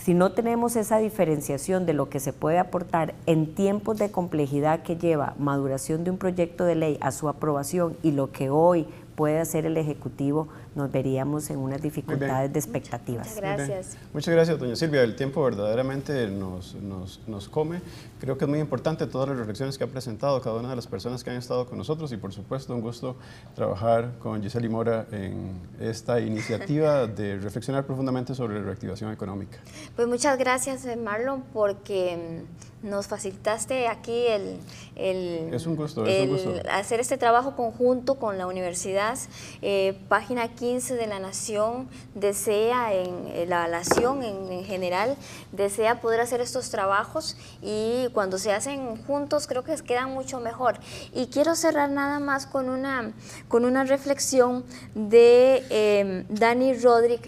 [0.09, 4.83] Si no tenemos esa diferenciación de lo que se puede aportar en tiempos de complejidad
[4.83, 8.87] que lleva maduración de un proyecto de ley a su aprobación y lo que hoy
[9.17, 10.49] puede hacer el Ejecutivo,
[10.79, 13.27] nos veríamos en unas dificultades de expectativas.
[13.27, 13.97] Muchas gracias.
[14.15, 15.03] Muchas gracias, doña Silvia.
[15.03, 17.81] El tiempo verdaderamente nos, nos, come.
[18.21, 20.87] Creo que es muy importante todas las reflexiones que ha presentado cada una de las
[20.87, 23.17] personas que han estado con nosotros y por supuesto un gusto
[23.57, 29.59] trabajar con Giseli Mora en esta iniciativa de reflexionar profundamente sobre la reactivación económica.
[29.97, 32.45] Pues muchas gracias, eh, Marlon, porque
[32.83, 34.59] mm, nos facilitaste aquí el,
[34.95, 36.55] el, es un gusto, es un gusto.
[36.71, 39.19] hacer este trabajo conjunto con la universidad.
[39.63, 45.17] Eh, página 15 de la Nación desea, en, la Nación en, general,
[45.51, 50.79] desea poder hacer estos trabajos y cuando se hacen juntos creo que quedan mucho mejor.
[51.15, 53.13] Y quiero cerrar nada más con una,
[53.49, 54.63] con una reflexión
[54.95, 56.73] de eh, Dani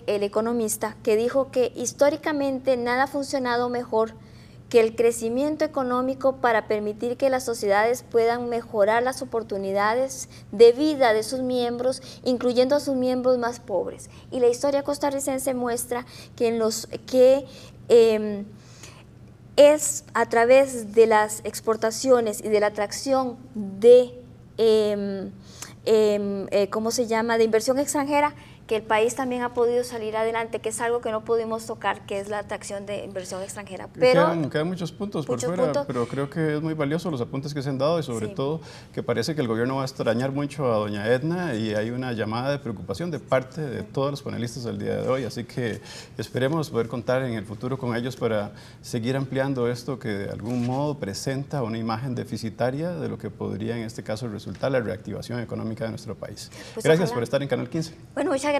[0.07, 4.13] el economista, que dijo que históricamente nada ha funcionado mejor
[4.71, 11.13] que el crecimiento económico para permitir que las sociedades puedan mejorar las oportunidades de vida
[11.13, 14.09] de sus miembros, incluyendo a sus miembros más pobres.
[14.31, 16.07] Y la historia costarricense muestra
[16.37, 17.47] que, en los, que
[17.89, 18.45] em,
[19.57, 24.15] es a través de las exportaciones y de la atracción de,
[24.57, 25.33] em,
[25.85, 28.37] em, eh, ¿cómo se llama?, de inversión extranjera
[28.71, 32.07] que el país también ha podido salir adelante, que es algo que no pudimos tocar,
[32.07, 33.89] que es la atracción de inversión extranjera.
[33.93, 37.63] Pero quedan, muchos puntos por fuera, pero creo que es muy valioso los apuntes que
[37.63, 38.61] se han dado y sobre todo
[38.93, 42.13] que parece que el gobierno va a extrañar mucho a doña Edna y hay una
[42.13, 45.81] llamada de preocupación de parte de todos los panelistas del día de hoy, así que
[46.17, 48.53] esperemos poder contar en el futuro con ellos para
[48.83, 53.77] seguir ampliando esto que de algún modo presenta una imagen deficitaria de lo que podría
[53.77, 56.53] en este caso resultar la reactivación económica de nuestro país.
[56.75, 57.97] Pues gracias por estar en Canal 15.
[58.15, 58.60] Bueno, muchas